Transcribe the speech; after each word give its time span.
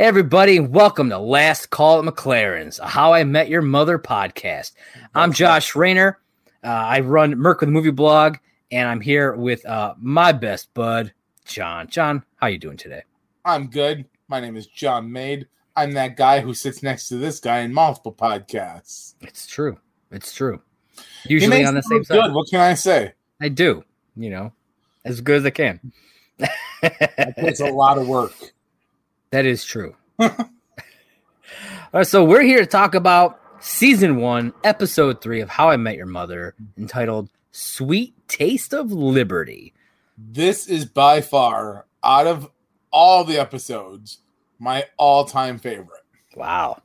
Everybody, 0.00 0.58
welcome 0.60 1.10
to 1.10 1.18
Last 1.18 1.68
Call 1.68 1.98
at 1.98 2.04
McLaren's, 2.06 2.78
a 2.78 2.86
How 2.86 3.12
I 3.12 3.22
Met 3.22 3.50
Your 3.50 3.60
Mother 3.60 3.98
podcast. 3.98 4.72
I'm 5.14 5.30
Josh 5.30 5.76
Rayner. 5.76 6.18
Uh, 6.64 6.68
I 6.68 7.00
run 7.00 7.38
Merc 7.38 7.60
with 7.60 7.68
the 7.68 7.72
Movie 7.72 7.90
Blog, 7.90 8.38
and 8.72 8.88
I'm 8.88 9.02
here 9.02 9.34
with 9.34 9.64
uh, 9.66 9.92
my 9.98 10.32
best 10.32 10.72
bud, 10.72 11.12
John. 11.44 11.86
John, 11.88 12.24
how 12.36 12.46
you 12.46 12.56
doing 12.56 12.78
today? 12.78 13.02
I'm 13.44 13.66
good. 13.66 14.06
My 14.26 14.40
name 14.40 14.56
is 14.56 14.66
John 14.66 15.12
Made. 15.12 15.46
I'm 15.76 15.92
that 15.92 16.16
guy 16.16 16.40
who 16.40 16.54
sits 16.54 16.82
next 16.82 17.08
to 17.08 17.16
this 17.16 17.38
guy 17.38 17.58
in 17.58 17.74
multiple 17.74 18.14
podcasts. 18.14 19.16
It's 19.20 19.46
true. 19.46 19.76
It's 20.10 20.32
true. 20.32 20.62
Usually 21.26 21.62
on 21.66 21.74
the 21.74 21.82
same 21.82 21.98
look 21.98 22.06
side. 22.06 22.32
What 22.32 22.48
can 22.48 22.60
I 22.60 22.72
say? 22.72 23.12
I 23.38 23.50
do. 23.50 23.84
You 24.16 24.30
know, 24.30 24.52
as 25.04 25.20
good 25.20 25.36
as 25.36 25.44
I 25.44 25.50
can. 25.50 25.92
It's 26.82 27.60
a 27.60 27.66
lot 27.66 27.98
of 27.98 28.08
work. 28.08 28.32
That 29.30 29.46
is 29.46 29.64
true. 29.64 29.94
All 30.18 30.48
right, 31.92 32.06
so 32.06 32.24
we're 32.24 32.42
here 32.42 32.58
to 32.58 32.66
talk 32.66 32.96
about 32.96 33.40
season 33.60 34.16
one, 34.16 34.52
episode 34.64 35.22
three 35.22 35.40
of 35.40 35.48
How 35.48 35.70
I 35.70 35.76
Met 35.76 35.96
Your 35.96 36.06
Mother, 36.06 36.56
entitled 36.76 37.28
Sweet 37.52 38.12
Taste 38.26 38.72
of 38.72 38.90
Liberty. 38.90 39.72
This 40.18 40.66
is 40.66 40.84
by 40.84 41.20
far, 41.20 41.86
out 42.02 42.26
of 42.26 42.50
all 42.90 43.22
the 43.22 43.38
episodes, 43.38 44.18
my 44.58 44.86
all-time 44.96 45.58
favorite. 45.58 46.02
Wow. 46.34 46.82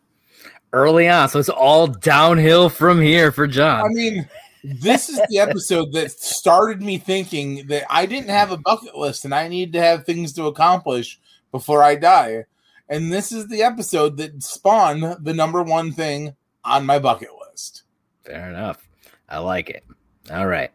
Early 0.71 1.07
on, 1.09 1.29
so 1.29 1.39
it's 1.39 1.49
all 1.49 1.87
downhill 1.87 2.69
from 2.69 3.01
here 3.01 3.31
for 3.31 3.47
John. 3.47 3.85
I 3.85 3.89
mean, 3.89 4.29
this 4.63 5.09
is 5.09 5.19
the 5.29 5.39
episode 5.39 5.93
that 5.93 6.11
started 6.11 6.81
me 6.81 6.99
thinking 6.99 7.65
that 7.67 7.85
I 7.89 8.05
didn't 8.05 8.29
have 8.29 8.51
a 8.51 8.57
bucket 8.57 8.95
list 8.95 9.25
and 9.25 9.33
I 9.33 9.47
need 9.47 9.73
to 9.73 9.81
have 9.81 10.05
things 10.05 10.33
to 10.33 10.45
accomplish 10.45 11.19
before 11.55 11.81
I 11.81 11.95
die. 11.95 12.43
And 12.89 13.13
this 13.13 13.31
is 13.31 13.47
the 13.47 13.63
episode 13.63 14.17
that 14.17 14.43
spawned 14.43 15.23
the 15.23 15.33
number 15.33 15.63
one 15.63 15.93
thing 15.93 16.35
on 16.65 16.85
my 16.85 16.99
bucket 16.99 17.29
list. 17.47 17.83
Fair 18.25 18.49
enough. 18.49 18.85
I 19.29 19.37
like 19.37 19.69
it. 19.69 19.85
All 20.29 20.47
right. 20.47 20.69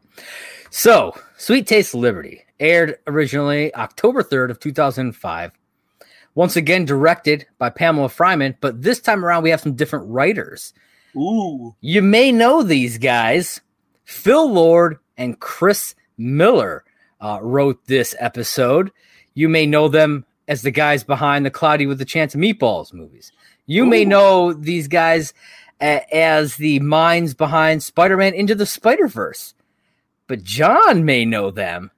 So, 0.70 1.14
Sweet 1.36 1.66
Taste 1.66 1.92
of 1.92 2.00
Liberty 2.00 2.46
aired 2.58 2.96
originally 3.06 3.74
October 3.74 4.22
3rd 4.22 4.52
of 4.52 4.60
2005. 4.60 5.52
Once 6.34 6.56
again 6.56 6.86
directed 6.86 7.46
by 7.58 7.68
Pamela 7.68 8.08
Fryman, 8.08 8.56
but 8.62 8.80
this 8.80 9.00
time 9.00 9.22
around 9.22 9.42
we 9.42 9.50
have 9.50 9.60
some 9.60 9.74
different 9.74 10.08
writers. 10.08 10.72
Ooh. 11.14 11.76
You 11.82 12.00
may 12.00 12.32
know 12.32 12.62
these 12.62 12.96
guys. 12.96 13.60
Phil 14.04 14.50
Lord 14.50 14.98
and 15.18 15.38
Chris 15.40 15.94
Miller 16.16 16.84
uh, 17.20 17.38
wrote 17.42 17.84
this 17.84 18.14
episode. 18.18 18.90
You 19.34 19.50
may 19.50 19.66
know 19.66 19.88
them 19.88 20.24
as 20.50 20.62
the 20.62 20.70
guys 20.72 21.04
behind 21.04 21.46
the 21.46 21.50
Cloudy 21.50 21.86
with 21.86 22.00
a 22.00 22.04
Chance 22.04 22.34
of 22.34 22.40
Meatballs 22.40 22.92
movies. 22.92 23.30
You 23.66 23.86
may 23.86 24.04
know 24.04 24.52
these 24.52 24.88
guys 24.88 25.32
a- 25.80 26.04
as 26.14 26.56
the 26.56 26.80
minds 26.80 27.34
behind 27.34 27.84
Spider 27.84 28.16
Man 28.16 28.34
Into 28.34 28.56
the 28.56 28.66
Spider 28.66 29.06
Verse. 29.06 29.54
But 30.26 30.42
John 30.42 31.04
may 31.04 31.24
know 31.24 31.52
them 31.52 31.92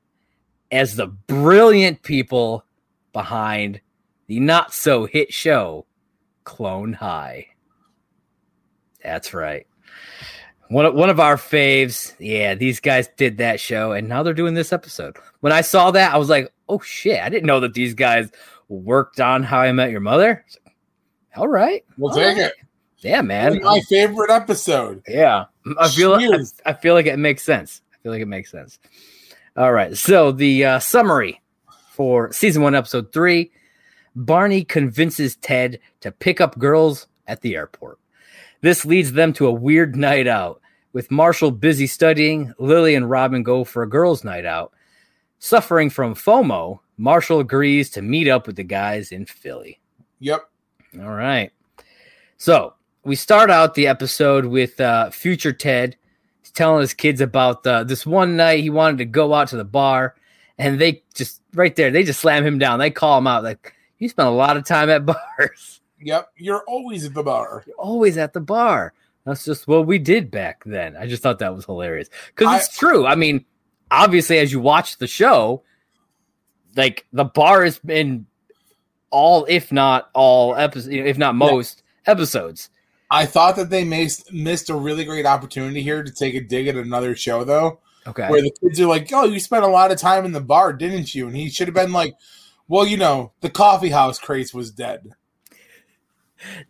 as 0.71 0.97
the 0.97 1.07
brilliant 1.07 2.03
people 2.03 2.67
behind 3.15 3.81
the 4.27 4.39
not 4.39 4.75
so 4.75 5.07
hit 5.07 5.33
show 5.33 5.87
Clone 6.45 6.93
High. 6.93 7.47
That's 9.03 9.33
right. 9.33 9.67
One 10.69 10.85
of, 10.85 10.95
one 10.95 11.09
of 11.09 11.21
our 11.21 11.37
faves. 11.37 12.15
Yeah, 12.19 12.55
these 12.55 12.81
guys 12.81 13.09
did 13.17 13.39
that 13.39 13.61
show, 13.61 13.93
and 13.93 14.09
now 14.11 14.23
they're 14.23 14.35
doing 14.35 14.55
this 14.55 14.75
episode. 14.75 15.17
When 15.41 15.53
I 15.55 15.63
saw 15.63 15.91
that, 15.91 16.15
I 16.15 16.19
was 16.19 16.29
like, 16.29 16.53
"Oh 16.73 16.81
shit! 16.81 17.21
I 17.21 17.29
didn't 17.29 17.47
know 17.47 17.61
that 17.61 17.75
these 17.75 17.95
guys 17.95 18.31
worked 18.69 19.21
on 19.21 19.43
How 19.43 19.61
I 19.61 19.73
Met 19.73 19.91
Your 19.91 20.01
Mother." 20.01 20.45
Like, 20.67 20.75
All 21.37 21.49
right, 21.49 21.85
We'll 21.99 22.11
all 22.11 22.17
take 22.17 22.37
right. 22.39 22.47
it. 22.47 22.55
Yeah, 22.99 23.21
man. 23.23 23.61
my 23.63 23.81
favorite 23.89 24.31
episode. 24.31 25.03
Yeah, 25.09 25.45
I 25.79 25.89
feel 25.89 26.19
Cheers. 26.19 26.55
I, 26.65 26.71
I 26.71 26.73
feel 26.75 26.95
like 26.95 27.07
it 27.07 27.19
makes 27.19 27.43
sense. 27.43 27.83
I 27.93 27.97
feel 28.03 28.13
like 28.13 28.23
it 28.23 28.27
makes 28.29 28.51
sense. 28.51 28.79
All 29.57 29.73
right, 29.73 29.97
so 29.97 30.33
the 30.33 30.65
uh, 30.65 30.79
summary 30.79 31.41
for 31.91 32.33
season 32.33 32.63
one, 32.63 32.75
episode 32.75 33.13
three: 33.13 33.51
Barney 34.17 34.65
convinces 34.65 35.37
Ted 35.37 35.79
to 36.01 36.11
pick 36.13 36.41
up 36.41 36.59
girls 36.59 37.07
at 37.27 37.41
the 37.43 37.57
airport. 37.57 37.99
This 38.61 38.85
leads 38.85 39.13
them 39.13 39.33
to 39.35 39.47
a 39.47 39.53
weird 39.53 39.97
night 39.97 40.27
out. 40.27 40.61
With 40.93 41.11
Marshall 41.11 41.51
busy 41.53 41.87
studying, 41.87 42.53
Lily 42.59 42.95
and 42.95 43.09
Robin 43.09 43.43
go 43.43 43.65
for 43.65 43.83
a 43.83 43.89
girls' 43.89 44.25
night 44.25 44.45
out. 44.45 44.73
Suffering 45.45 45.91
from 45.91 46.15
FOMO, 46.15 46.79
Marshall 46.97 47.41
agrees 47.41 47.91
to 47.91 48.01
meet 48.01 48.29
up 48.29 48.47
with 48.47 48.55
the 48.55 48.63
guys 48.63 49.11
in 49.11 49.27
Philly. 49.27 49.81
Yep. 50.21 50.49
All 51.01 51.11
right. 51.11 51.51
So 52.37 52.75
we 53.03 53.17
start 53.17 53.51
out 53.51 53.75
the 53.75 53.89
episode 53.89 54.47
with 54.47 54.81
uh, 54.81 55.11
future 55.11 55.53
Ted 55.53 55.97
He's 56.43 56.53
telling 56.53 56.81
his 56.81 56.95
kids 56.95 57.21
about 57.21 57.67
uh, 57.67 57.83
this 57.83 58.07
one 58.07 58.37
night 58.37 58.61
he 58.61 58.71
wanted 58.71 58.99
to 58.99 59.05
go 59.05 59.35
out 59.35 59.49
to 59.49 59.57
the 59.57 59.65
bar, 59.65 60.15
and 60.59 60.81
they 60.81 61.03
just 61.13 61.43
right 61.55 61.75
there 61.75 61.91
they 61.91 62.05
just 62.05 62.21
slam 62.21 62.47
him 62.47 62.61
down. 62.61 62.79
They 62.79 62.93
call 62.93 63.19
him 63.19 63.27
out 63.27 63.43
like 63.43 63.75
you 63.99 64.09
spent 64.09 64.29
a 64.29 64.31
lot 64.33 64.57
of 64.57 64.65
time 64.65 64.91
at 64.91 65.05
bars. 65.39 65.81
Yep. 66.01 66.31
You're 66.37 66.63
always 66.69 67.05
at 67.05 67.15
the 67.15 67.25
bar. 67.25 67.65
You're 67.67 67.75
always 67.79 68.17
at 68.17 68.33
the 68.33 68.41
bar. 68.41 68.93
That's 69.25 69.45
just 69.45 69.67
what 69.67 69.89
we 69.89 69.99
did 69.99 70.31
back 70.31 70.63
then. 70.65 70.97
I 70.97 71.09
just 71.09 71.21
thought 71.25 71.41
that 71.41 71.53
was 71.53 71.65
hilarious 71.65 72.11
because 72.29 72.65
it's 72.65 72.79
true. 72.79 73.07
I 73.07 73.17
mean, 73.17 73.45
obviously, 73.93 74.39
as 74.39 74.51
you 74.51 74.59
watch 74.59 74.99
the 74.99 75.07
show, 75.07 75.63
like 76.75 77.07
the 77.13 77.25
bar 77.25 77.63
has 77.63 77.79
been 77.79 78.27
all, 79.11 79.47
if 79.49 79.71
not 79.71 80.09
all 80.15 80.57
episodes, 80.57 80.89
if 80.95 81.19
not 81.19 81.35
most 81.35 81.83
episodes. 82.07 82.71
I 83.11 83.27
thought 83.27 83.57
that 83.57 83.69
they 83.69 83.85
missed 83.85 84.33
missed 84.33 84.71
a 84.71 84.75
really 84.75 85.05
great 85.05 85.27
opportunity 85.27 85.83
here 85.83 86.03
to 86.03 86.11
take 86.11 86.35
a 86.35 86.41
dig 86.41 86.67
at 86.67 86.77
another 86.77 87.15
show 87.15 87.45
though, 87.45 87.81
Okay. 88.07 88.27
where 88.29 88.41
the 88.41 88.51
kids 88.63 88.81
are 88.81 88.87
like, 88.87 89.09
"Oh, 89.13 89.25
you 89.25 89.39
spent 89.39 89.65
a 89.65 89.69
lot 89.69 89.93
of 89.93 89.99
time 89.99 90.25
in 90.25 90.33
the 90.33 90.41
bar, 90.41 90.73
didn't 90.73 91.15
you?" 91.15 91.27
And 91.27 91.37
he 91.37 91.51
should 91.51 91.69
have 91.69 91.75
been 91.75 91.93
like, 91.93 92.15
"Well, 92.69 92.87
you 92.87 92.97
know, 92.97 93.33
the 93.41 93.51
coffee 93.51 93.91
house 93.91 94.19
craze 94.19 94.55
was 94.55 94.71
dead." 94.71 95.11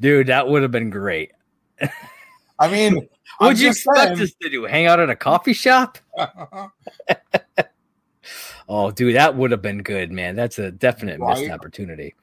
Dude, 0.00 0.26
that 0.26 0.48
would 0.48 0.62
have 0.62 0.72
been 0.72 0.90
great. 0.90 1.30
I 2.58 2.68
mean, 2.68 3.08
What'd 3.38 3.58
you 3.60 3.68
expect 3.70 4.16
saying- 4.16 4.20
us 4.22 4.32
to 4.42 4.50
do? 4.50 4.64
Hang 4.64 4.86
out 4.86 5.00
at 5.00 5.10
a 5.10 5.16
coffee 5.16 5.52
shop? 5.54 5.98
Oh, 8.68 8.90
dude, 8.92 9.16
that 9.16 9.36
would 9.36 9.50
have 9.50 9.60
been 9.60 9.82
good, 9.82 10.12
man. 10.12 10.36
That's 10.36 10.58
a 10.58 10.70
definite 10.70 11.20
missed 11.20 11.50
opportunity. 11.50 12.14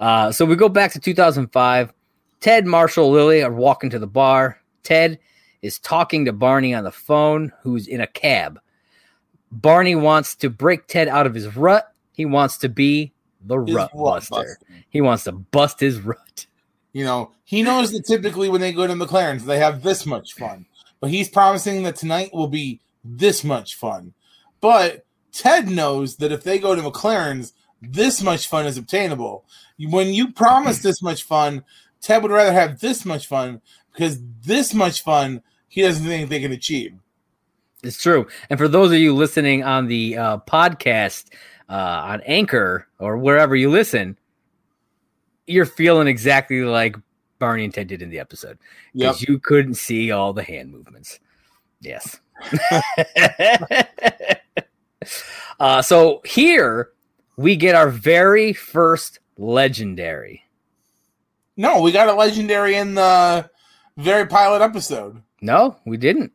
Uh, 0.00 0.30
so 0.32 0.44
we 0.44 0.56
go 0.56 0.68
back 0.68 0.92
to 0.92 1.00
2005. 1.00 1.92
Ted, 2.40 2.66
Marshall, 2.66 3.10
Lily 3.10 3.42
are 3.42 3.52
walking 3.52 3.88
to 3.90 3.98
the 3.98 4.06
bar. 4.06 4.60
Ted 4.82 5.18
is 5.62 5.78
talking 5.78 6.24
to 6.24 6.32
Barney 6.32 6.74
on 6.74 6.84
the 6.84 6.90
phone, 6.90 7.52
who's 7.62 7.86
in 7.86 8.00
a 8.00 8.06
cab. 8.06 8.58
Barney 9.52 9.94
wants 9.94 10.34
to 10.36 10.50
break 10.50 10.86
Ted 10.86 11.08
out 11.08 11.24
of 11.26 11.34
his 11.34 11.56
rut. 11.56 11.90
He 12.12 12.26
wants 12.26 12.58
to 12.58 12.68
be 12.68 13.12
the 13.44 13.58
His 13.62 13.74
rut 13.74 13.90
buster. 13.94 14.30
buster. 14.34 14.58
He 14.90 15.00
wants 15.00 15.24
to 15.24 15.32
bust 15.32 15.78
his 15.80 16.00
rut. 16.00 16.46
You 16.96 17.04
know, 17.04 17.32
he 17.44 17.62
knows 17.62 17.92
that 17.92 18.06
typically 18.06 18.48
when 18.48 18.62
they 18.62 18.72
go 18.72 18.86
to 18.86 18.94
McLaren's, 18.94 19.44
they 19.44 19.58
have 19.58 19.82
this 19.82 20.06
much 20.06 20.32
fun. 20.32 20.64
But 20.98 21.10
he's 21.10 21.28
promising 21.28 21.82
that 21.82 21.96
tonight 21.96 22.32
will 22.32 22.48
be 22.48 22.80
this 23.04 23.44
much 23.44 23.74
fun. 23.74 24.14
But 24.62 25.04
Ted 25.30 25.68
knows 25.68 26.16
that 26.16 26.32
if 26.32 26.42
they 26.42 26.58
go 26.58 26.74
to 26.74 26.80
McLaren's, 26.80 27.52
this 27.82 28.22
much 28.22 28.48
fun 28.48 28.64
is 28.64 28.78
obtainable. 28.78 29.44
When 29.78 30.14
you 30.14 30.32
promise 30.32 30.78
this 30.78 31.02
much 31.02 31.24
fun, 31.24 31.64
Ted 32.00 32.22
would 32.22 32.32
rather 32.32 32.54
have 32.54 32.80
this 32.80 33.04
much 33.04 33.26
fun 33.26 33.60
because 33.92 34.18
this 34.46 34.72
much 34.72 35.02
fun 35.02 35.42
he 35.68 35.82
doesn't 35.82 36.06
think 36.06 36.30
they 36.30 36.40
can 36.40 36.52
achieve. 36.52 36.94
It's 37.82 38.00
true. 38.00 38.26
And 38.48 38.58
for 38.58 38.68
those 38.68 38.90
of 38.90 38.96
you 38.96 39.14
listening 39.14 39.64
on 39.64 39.88
the 39.88 40.16
uh, 40.16 40.38
podcast 40.38 41.26
uh, 41.68 41.74
on 41.74 42.22
Anchor 42.22 42.88
or 42.98 43.18
wherever 43.18 43.54
you 43.54 43.68
listen, 43.68 44.16
you're 45.46 45.66
feeling 45.66 46.08
exactly 46.08 46.62
like 46.62 46.96
Barney 47.38 47.64
and 47.64 47.74
Ted 47.74 47.88
did 47.88 48.02
in 48.02 48.10
the 48.10 48.18
episode 48.18 48.58
Yep. 48.94 49.14
because 49.14 49.22
you 49.28 49.38
couldn't 49.38 49.74
see 49.74 50.10
all 50.10 50.32
the 50.32 50.42
hand 50.42 50.72
movements. 50.72 51.18
Yes. 51.80 52.18
uh, 55.60 55.82
so 55.82 56.20
here 56.24 56.90
we 57.36 57.56
get 57.56 57.74
our 57.74 57.88
very 57.90 58.52
first 58.52 59.20
legendary. 59.38 60.42
No, 61.56 61.80
we 61.80 61.92
got 61.92 62.08
a 62.08 62.12
legendary 62.12 62.76
in 62.76 62.94
the 62.94 63.48
very 63.96 64.26
pilot 64.26 64.62
episode. 64.62 65.22
No, 65.40 65.76
we 65.84 65.96
didn't. 65.96 66.32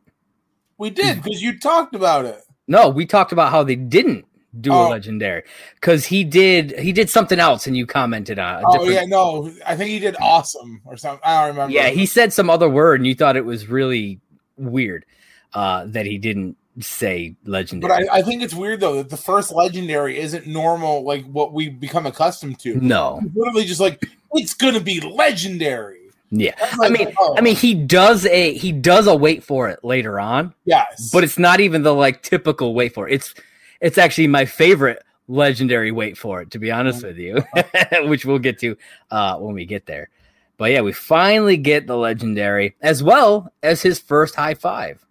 We 0.78 0.90
did 0.90 1.16
because 1.22 1.42
you 1.42 1.58
talked 1.58 1.94
about 1.94 2.24
it. 2.24 2.40
No, 2.68 2.88
we 2.88 3.06
talked 3.06 3.32
about 3.32 3.50
how 3.50 3.62
they 3.62 3.76
didn't 3.76 4.24
do 4.60 4.72
a 4.72 4.86
Oh. 4.86 4.88
legendary 4.90 5.42
because 5.76 6.04
he 6.04 6.24
did 6.24 6.78
he 6.78 6.92
did 6.92 7.08
something 7.08 7.38
else 7.38 7.66
and 7.66 7.76
you 7.76 7.86
commented 7.86 8.38
on. 8.38 8.56
a 8.62 8.66
Oh 8.68 8.72
different- 8.72 8.92
yeah, 8.92 9.04
no, 9.06 9.50
I 9.64 9.76
think 9.76 9.90
he 9.90 9.98
did 9.98 10.16
awesome 10.20 10.82
or 10.84 10.96
something. 10.96 11.20
I 11.24 11.40
don't 11.46 11.54
remember. 11.56 11.74
yeah. 11.74 11.88
He 11.88 12.04
said 12.06 12.32
some 12.32 12.50
other 12.50 12.68
word 12.68 13.00
and 13.00 13.06
you 13.06 13.14
thought 13.14 13.36
it 13.36 13.44
was 13.46 13.66
really 13.68 14.20
weird 14.58 15.06
uh, 15.54 15.84
that 15.88 16.04
he 16.06 16.18
didn't 16.18 16.56
say 16.80 17.34
But 17.44 17.50
legendary. 17.50 18.08
I, 18.08 18.16
I 18.18 18.22
think 18.22 18.42
it's 18.42 18.54
weird 18.54 18.80
though 18.80 18.96
that 18.96 19.10
the 19.10 19.16
first 19.16 19.52
legendary 19.52 20.18
isn't 20.18 20.46
normal 20.46 21.02
like 21.04 21.24
what 21.26 21.52
we 21.52 21.68
become 21.70 22.04
accustomed 22.06 22.58
to. 22.60 22.74
no, 22.76 23.20
It's 23.24 23.34
literally 23.36 23.64
just 23.64 23.80
like 23.80 24.02
it's 24.34 24.54
gonna 24.54 24.80
be 24.80 25.00
legendary. 25.00 25.98
yeah. 26.30 26.54
That's 26.58 26.78
I 26.80 26.88
mean, 26.88 27.12
oh, 27.18 27.34
I 27.36 27.40
mean, 27.42 27.56
he 27.56 27.74
does 27.74 28.24
a 28.26 28.54
he 28.54 28.72
does 28.72 29.06
a 29.06 29.14
wait 29.14 29.44
for 29.44 29.68
it 29.68 29.82
later 29.84 30.18
on, 30.20 30.54
yes, 30.64 31.10
but 31.12 31.24
it's 31.24 31.38
not 31.38 31.60
even 31.60 31.82
the 31.82 31.94
like 31.94 32.22
typical 32.22 32.74
wait 32.74 32.94
for 32.94 33.08
it. 33.08 33.14
It's 33.14 33.34
it's 33.82 33.98
actually 33.98 34.28
my 34.28 34.46
favorite 34.46 35.02
legendary 35.28 35.92
wait 35.92 36.16
for 36.16 36.40
it 36.40 36.50
to 36.52 36.58
be 36.58 36.70
honest 36.70 37.04
with 37.04 37.18
you, 37.18 37.42
which 38.08 38.24
we'll 38.24 38.38
get 38.38 38.58
to 38.60 38.76
uh, 39.10 39.36
when 39.36 39.54
we 39.54 39.66
get 39.66 39.84
there. 39.86 40.08
But 40.56 40.70
yeah, 40.70 40.80
we 40.80 40.92
finally 40.92 41.56
get 41.56 41.86
the 41.86 41.96
legendary 41.96 42.76
as 42.80 43.02
well 43.02 43.52
as 43.62 43.82
his 43.82 43.98
first 43.98 44.34
high 44.34 44.54
five. 44.54 45.04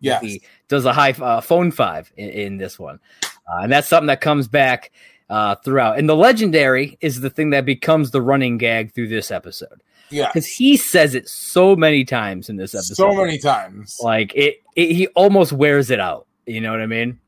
Yeah, 0.00 0.20
He 0.20 0.42
does 0.68 0.84
a 0.84 0.92
high 0.92 1.10
uh, 1.12 1.40
phone 1.40 1.70
five 1.70 2.12
in, 2.16 2.30
in 2.30 2.56
this 2.56 2.78
one, 2.78 2.98
uh, 3.22 3.62
and 3.62 3.72
that's 3.72 3.88
something 3.88 4.06
that 4.06 4.20
comes 4.20 4.48
back 4.48 4.92
uh, 5.28 5.56
throughout. 5.56 5.98
And 5.98 6.08
the 6.08 6.16
legendary 6.16 6.96
is 7.00 7.20
the 7.20 7.30
thing 7.30 7.50
that 7.50 7.64
becomes 7.64 8.10
the 8.10 8.22
running 8.22 8.58
gag 8.58 8.94
through 8.94 9.08
this 9.08 9.30
episode 9.30 9.82
yeah, 10.10 10.28
because 10.28 10.46
he 10.46 10.76
says 10.76 11.14
it 11.14 11.28
so 11.28 11.76
many 11.76 12.04
times 12.04 12.48
in 12.48 12.56
this 12.56 12.74
episode. 12.74 12.94
so 12.94 13.14
many 13.14 13.38
times. 13.38 13.98
like 14.02 14.34
it, 14.34 14.62
it, 14.76 14.92
he 14.92 15.06
almost 15.08 15.52
wears 15.52 15.90
it 15.90 16.00
out. 16.00 16.26
You 16.46 16.60
know 16.60 16.70
what 16.70 16.80
I 16.80 16.86
mean? 16.86 17.20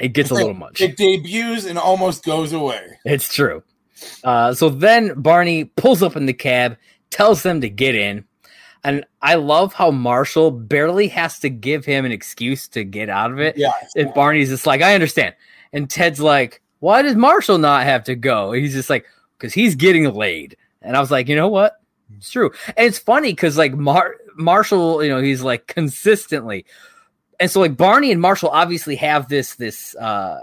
It 0.00 0.08
gets 0.08 0.30
a 0.30 0.34
little 0.34 0.54
much. 0.54 0.80
It 0.80 0.96
debuts 0.96 1.66
and 1.66 1.78
almost 1.78 2.24
goes 2.24 2.52
away. 2.52 2.98
It's 3.04 3.32
true. 3.32 3.62
Uh, 4.22 4.52
so 4.54 4.68
then 4.68 5.14
Barney 5.20 5.64
pulls 5.64 6.02
up 6.02 6.16
in 6.16 6.26
the 6.26 6.32
cab, 6.32 6.76
tells 7.10 7.42
them 7.42 7.60
to 7.60 7.68
get 7.68 7.94
in. 7.94 8.24
And 8.82 9.04
I 9.22 9.36
love 9.36 9.72
how 9.72 9.90
Marshall 9.90 10.50
barely 10.50 11.08
has 11.08 11.38
to 11.38 11.48
give 11.48 11.86
him 11.86 12.04
an 12.04 12.12
excuse 12.12 12.68
to 12.68 12.84
get 12.84 13.08
out 13.08 13.32
of 13.32 13.38
it. 13.40 13.56
Yes, 13.56 13.92
And 13.96 14.12
Barney's 14.12 14.50
just 14.50 14.66
like, 14.66 14.82
I 14.82 14.94
understand. 14.94 15.34
And 15.72 15.88
Ted's 15.88 16.20
like, 16.20 16.60
why 16.80 17.00
does 17.00 17.16
Marshall 17.16 17.56
not 17.56 17.84
have 17.84 18.04
to 18.04 18.14
go? 18.14 18.52
And 18.52 18.62
he's 18.62 18.74
just 18.74 18.90
like, 18.90 19.06
because 19.38 19.54
he's 19.54 19.74
getting 19.74 20.12
laid. 20.12 20.56
And 20.82 20.96
I 20.96 21.00
was 21.00 21.10
like, 21.10 21.28
you 21.28 21.36
know 21.36 21.48
what? 21.48 21.80
It's 22.18 22.30
true. 22.30 22.50
And 22.76 22.86
it's 22.86 22.98
funny 22.98 23.32
because 23.32 23.56
like 23.56 23.74
Mar- 23.74 24.16
Marshall, 24.36 25.02
you 25.02 25.08
know, 25.08 25.22
he's 25.22 25.42
like 25.42 25.66
consistently. 25.66 26.66
And 27.40 27.50
so 27.50 27.60
like 27.60 27.76
Barney 27.76 28.10
and 28.10 28.20
Marshall 28.20 28.50
obviously 28.50 28.96
have 28.96 29.28
this 29.28 29.54
this 29.56 29.94
uh 29.96 30.40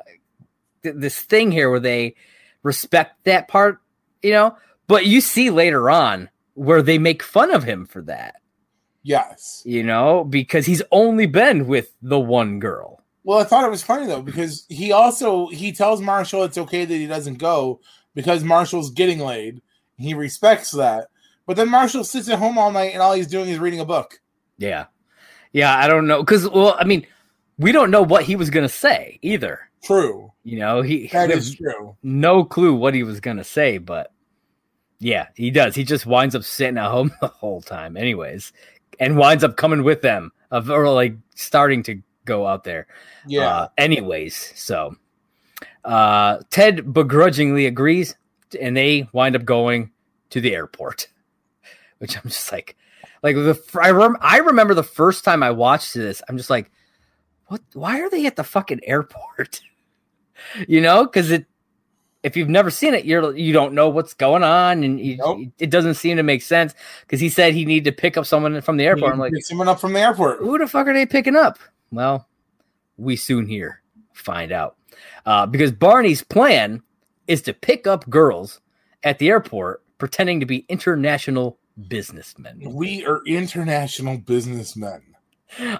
th- 0.83 0.95
this 0.97 1.19
thing 1.19 1.51
here 1.51 1.69
where 1.69 1.79
they 1.79 2.15
respect 2.63 3.23
that 3.25 3.47
part, 3.47 3.79
you 4.21 4.31
know, 4.31 4.55
but 4.87 5.05
you 5.05 5.21
see 5.21 5.49
later 5.49 5.89
on 5.89 6.29
where 6.53 6.81
they 6.81 6.97
make 6.97 7.23
fun 7.23 7.51
of 7.51 7.63
him 7.63 7.85
for 7.85 8.01
that, 8.03 8.35
yes. 9.03 9.63
you 9.65 9.83
know, 9.83 10.23
because 10.23 10.65
he's 10.65 10.83
only 10.91 11.25
been 11.25 11.67
with 11.67 11.93
the 12.01 12.19
one 12.19 12.59
girl. 12.59 13.01
Well, 13.23 13.39
I 13.39 13.43
thought 13.43 13.65
it 13.65 13.71
was 13.71 13.83
funny 13.83 14.07
though 14.07 14.21
because 14.21 14.65
he 14.67 14.91
also 14.91 15.47
he 15.47 15.71
tells 15.71 16.01
Marshall 16.01 16.43
it's 16.43 16.57
okay 16.57 16.85
that 16.85 16.93
he 16.93 17.07
doesn't 17.07 17.37
go 17.37 17.79
because 18.13 18.43
Marshall's 18.43 18.91
getting 18.91 19.19
laid. 19.19 19.61
He 19.97 20.13
respects 20.13 20.71
that, 20.71 21.07
but 21.45 21.55
then 21.55 21.69
Marshall 21.69 22.03
sits 22.03 22.29
at 22.29 22.39
home 22.39 22.57
all 22.57 22.71
night 22.71 22.93
and 22.93 23.01
all 23.01 23.13
he's 23.13 23.27
doing 23.27 23.49
is 23.49 23.59
reading 23.59 23.79
a 23.79 23.85
book. 23.85 24.19
Yeah. 24.57 24.85
Yeah, 25.53 25.75
I 25.75 25.87
don't 25.87 26.07
know 26.07 26.23
cuz 26.23 26.47
well, 26.49 26.75
I 26.79 26.85
mean, 26.85 27.05
we 27.57 27.71
don't 27.71 27.91
know 27.91 28.01
what 28.03 28.23
he 28.23 28.35
was 28.35 28.49
going 28.49 28.67
to 28.67 28.73
say 28.73 29.19
either. 29.21 29.59
True, 29.83 30.31
You 30.43 30.59
know, 30.59 30.81
he 30.81 31.07
that 31.07 31.29
we 31.29 31.55
true. 31.55 31.95
no 32.03 32.43
clue 32.43 32.73
what 32.75 32.93
he 32.93 33.03
was 33.03 33.19
going 33.19 33.37
to 33.37 33.43
say, 33.43 33.77
but 33.79 34.11
yeah, 34.99 35.27
he 35.35 35.49
does. 35.49 35.73
He 35.75 35.83
just 35.83 36.05
winds 36.05 36.35
up 36.35 36.43
sitting 36.43 36.77
at 36.77 36.91
home 36.91 37.11
the 37.21 37.27
whole 37.27 37.61
time 37.61 37.97
anyways 37.97 38.53
and 38.99 39.17
winds 39.17 39.43
up 39.43 39.57
coming 39.57 39.83
with 39.83 40.01
them 40.01 40.31
of 40.51 40.69
or 40.69 40.87
like 40.89 41.15
starting 41.35 41.81
to 41.83 42.01
go 42.25 42.45
out 42.45 42.63
there. 42.63 42.87
Yeah, 43.25 43.47
Uh, 43.47 43.67
anyways, 43.77 44.53
so 44.55 44.95
uh, 45.83 46.39
Ted 46.51 46.93
begrudgingly 46.93 47.65
agrees, 47.65 48.15
and 48.59 48.77
they 48.77 49.09
wind 49.11 49.35
up 49.35 49.43
going 49.45 49.91
to 50.29 50.39
the 50.41 50.53
airport, 50.53 51.07
which 51.97 52.15
I'm 52.15 52.23
just 52.23 52.51
like, 52.51 52.77
like 53.23 53.35
the 53.35 53.59
I, 53.81 53.91
rem- 53.91 54.17
I 54.21 54.37
remember 54.37 54.73
the 54.73 54.83
first 54.83 55.23
time 55.23 55.43
I 55.43 55.51
watched 55.51 55.93
this, 55.93 56.21
I'm 56.27 56.37
just 56.37 56.49
like, 56.49 56.71
what? 57.47 57.61
Why 57.73 58.01
are 58.01 58.09
they 58.09 58.25
at 58.25 58.35
the 58.35 58.43
fucking 58.43 58.81
airport? 58.83 59.61
you 60.67 60.81
know, 60.81 61.05
because 61.05 61.31
it. 61.31 61.45
If 62.23 62.37
you've 62.37 62.49
never 62.49 62.69
seen 62.69 62.93
it, 62.93 63.03
you're 63.03 63.35
you 63.35 63.51
don't 63.51 63.73
know 63.73 63.89
what's 63.89 64.13
going 64.13 64.43
on, 64.43 64.83
and 64.83 64.99
you, 64.99 65.17
Nope. 65.17 65.39
it 65.57 65.71
doesn't 65.71 65.95
seem 65.95 66.17
to 66.17 66.23
make 66.23 66.43
sense. 66.43 66.75
Because 67.01 67.19
he 67.19 67.29
said 67.29 67.55
he 67.55 67.65
needed 67.65 67.89
to 67.89 67.99
pick 67.99 68.15
up 68.15 68.27
someone 68.27 68.61
from 68.61 68.77
the 68.77 68.85
airport. 68.85 69.13
I'm 69.13 69.19
like, 69.19 69.33
someone 69.39 69.67
up 69.67 69.79
from 69.79 69.93
the 69.93 70.01
airport. 70.01 70.37
who 70.37 70.59
the 70.59 70.67
fuck 70.67 70.85
are 70.85 70.93
they 70.93 71.07
picking 71.07 71.35
up? 71.35 71.57
Well, 71.91 72.27
we 72.97 73.15
soon 73.15 73.47
hear, 73.47 73.81
find 74.13 74.51
out. 74.51 74.75
Uh, 75.25 75.47
because 75.47 75.71
Barney's 75.71 76.23
plan 76.23 76.83
is 77.25 77.41
to 77.43 77.53
pick 77.53 77.87
up 77.87 78.07
girls 78.07 78.61
at 79.03 79.17
the 79.17 79.29
airport 79.29 79.83
pretending 79.97 80.39
to 80.39 80.45
be 80.45 80.65
international 80.69 81.57
businessmen 81.87 82.59
We 82.73 83.05
are 83.05 83.21
international 83.25 84.17
businessmen. 84.17 85.01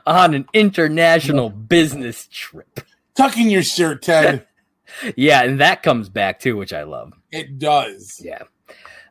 on 0.05 0.33
an 0.33 0.45
international 0.53 1.49
business 1.49 2.27
trip. 2.31 2.81
Tuck 3.15 3.37
in 3.37 3.49
your 3.49 3.63
shirt, 3.63 4.01
Ted. 4.03 4.47
Yeah, 5.15 5.43
and 5.43 5.61
that 5.61 5.83
comes 5.83 6.09
back 6.09 6.41
too, 6.41 6.57
which 6.57 6.73
I 6.73 6.83
love. 6.83 7.13
it 7.31 7.57
does. 7.59 8.19
Yeah. 8.21 8.41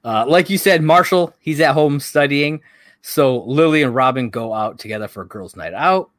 Uh, 0.05 0.27
like 0.29 0.51
you 0.51 0.59
said, 0.59 0.83
Marshall, 0.83 1.35
he's 1.41 1.59
at 1.61 1.73
home 1.73 2.01
studying. 2.01 2.61
So 3.01 3.43
Lily 3.45 3.83
and 3.83 3.95
Robin 3.95 4.29
go 4.29 4.53
out 4.53 4.79
together 4.79 5.09
for 5.09 5.23
a 5.23 5.27
girls' 5.27 5.57
night 5.57 5.73
out. 5.73 6.11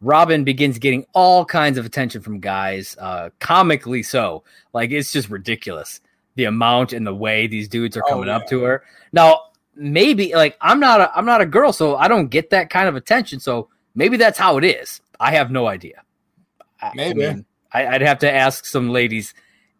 Robin 0.00 0.44
begins 0.44 0.78
getting 0.78 1.04
all 1.14 1.44
kinds 1.44 1.78
of 1.78 1.84
attention 1.84 2.22
from 2.22 2.38
guys, 2.38 2.96
uh, 3.00 3.30
comically 3.40 4.04
so. 4.04 4.44
Like 4.72 4.92
it's 4.92 5.10
just 5.10 5.30
ridiculous 5.30 6.00
the 6.36 6.44
amount 6.44 6.92
and 6.92 7.04
the 7.04 7.12
way 7.12 7.48
these 7.48 7.66
dudes 7.68 7.96
are 7.96 8.04
Oh, 8.06 8.10
coming 8.10 8.28
up 8.28 8.46
to 8.50 8.62
her. 8.62 8.84
Now, 9.12 9.40
maybe 9.78 10.34
like 10.34 10.56
I'm 10.60 10.80
not 10.80 11.00
a 11.00 11.16
I'm 11.16 11.24
not 11.24 11.40
a 11.40 11.46
girl, 11.46 11.72
so 11.72 11.96
I 11.96 12.08
don't 12.08 12.28
get 12.28 12.50
that 12.50 12.68
kind 12.70 12.88
of 12.88 12.96
attention. 12.96 13.40
So 13.40 13.68
maybe 13.94 14.16
that's 14.16 14.38
how 14.38 14.58
it 14.58 14.64
is. 14.64 15.00
I 15.20 15.32
have 15.32 15.50
no 15.50 15.66
idea. 15.66 16.02
I- 16.80 16.88
I 16.88 16.92
Maybe. 16.94 17.20
mean, 17.26 17.44
I, 17.72 17.86
I'd 17.86 18.02
have 18.02 18.20
to 18.20 18.32
ask 18.32 18.64
some 18.64 18.90
ladies 18.90 19.34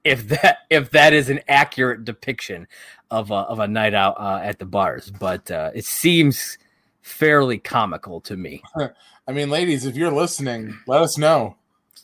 if 0.05 0.28
that 0.28 0.59
if 0.71 0.90
that 0.90 1.12
is 1.12 1.28
an 1.31 1.40
accurate 1.49 2.05
depiction 2.05 2.67
of 3.11 3.31
a, 3.31 3.35
of 3.35 3.59
a 3.61 3.69
night 3.69 3.95
out 3.95 4.17
uh, 4.21 4.40
at 4.43 4.59
the 4.59 4.64
bars, 4.67 5.11
but 5.11 5.50
uh, 5.50 5.71
it 5.75 5.85
seems 5.85 6.59
fairly 7.02 7.59
comical 7.59 8.21
to 8.23 8.37
me. 8.37 8.62
I 9.28 9.33
mean, 9.33 9.49
ladies, 9.50 9.85
if 9.87 9.97
you're 9.97 10.11
listening, 10.11 10.76
let 10.87 11.00
us 11.02 11.17
know. 11.19 11.57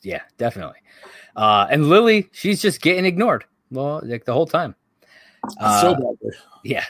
Yeah, 0.03 0.23
definitely. 0.39 0.79
Uh, 1.37 1.67
and 1.71 1.89
Lily, 1.89 2.29
she's 2.33 2.63
just 2.63 2.81
getting 2.81 3.05
ignored. 3.05 3.45
Well, 3.71 4.01
like 4.05 4.25
the 4.25 4.33
whole 4.33 4.47
time. 4.47 4.75
Uh, 5.59 5.81
so 5.81 5.95
bad. 5.95 6.33
Yeah. 6.63 6.85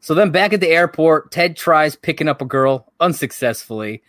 So 0.00 0.14
then 0.14 0.30
back 0.30 0.52
at 0.52 0.60
the 0.60 0.68
airport, 0.68 1.30
Ted 1.30 1.56
tries 1.56 1.94
picking 1.94 2.28
up 2.28 2.40
a 2.40 2.46
girl 2.46 2.92
unsuccessfully. 3.00 4.02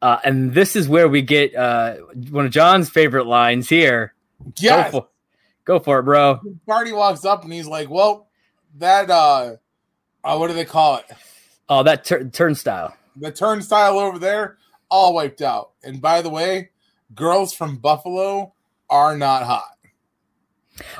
Uh, 0.00 0.18
and 0.24 0.54
this 0.54 0.74
is 0.74 0.88
where 0.88 1.08
we 1.08 1.22
get 1.22 1.54
uh, 1.54 1.96
one 2.30 2.46
of 2.46 2.52
John's 2.52 2.88
favorite 2.88 3.26
lines 3.26 3.68
here. 3.68 4.14
Yes. 4.58 4.90
Go 4.92 5.00
for, 5.00 5.08
go 5.64 5.78
for 5.78 5.98
it, 6.00 6.02
bro. 6.04 6.40
Barney 6.66 6.92
walks 6.92 7.24
up 7.24 7.44
and 7.44 7.52
he's 7.52 7.68
like, 7.68 7.88
"Well, 7.88 8.28
that 8.78 9.10
uh, 9.10 9.56
uh 10.24 10.36
what 10.36 10.48
do 10.48 10.54
they 10.54 10.64
call 10.64 10.96
it? 10.96 11.04
Oh, 11.68 11.84
that 11.84 12.04
tur- 12.04 12.24
turnstile. 12.24 12.96
The 13.16 13.30
turnstile 13.30 13.98
over 13.98 14.18
there, 14.18 14.58
all 14.88 15.14
wiped 15.14 15.42
out. 15.42 15.70
And 15.84 16.00
by 16.00 16.22
the 16.22 16.30
way, 16.30 16.70
girls 17.14 17.54
from 17.54 17.76
Buffalo 17.76 18.54
are 18.90 19.16
not 19.16 19.44
hot. 19.44 19.76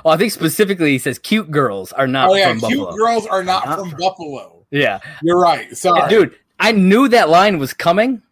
Well, 0.05 0.15
I 0.15 0.17
think 0.17 0.33
specifically 0.33 0.91
he 0.93 0.99
says 0.99 1.19
cute 1.19 1.51
girls 1.51 1.93
are 1.93 2.07
not 2.07 2.31
oh 2.31 2.35
yeah, 2.35 2.51
from 2.51 2.61
cute 2.61 2.81
Buffalo. 2.81 2.97
girls 2.97 3.27
are 3.27 3.45
not, 3.45 3.67
Not 3.67 3.79
from, 3.79 3.91
from- 3.91 3.99
Buffalo. 3.99 4.67
Yeah. 4.71 5.01
You're 5.23 5.39
right. 5.41 5.77
Sorry, 5.77 6.09
Dude, 6.09 6.35
I 6.59 6.73
knew 6.73 7.09
that 7.09 7.29
line 7.29 7.59
was 7.59 7.73
coming, 7.75 8.23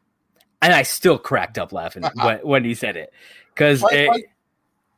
and 0.62 0.73
I 0.73 0.83
still 0.83 1.19
cracked 1.19 1.59
up 1.59 1.73
laughing 1.73 2.02
when, 2.14 2.38
when 2.38 2.64
he 2.64 2.75
said 2.75 2.97
it. 2.97 3.12
Because 3.54 3.83
Like- 3.83 4.09
like, 4.09 4.30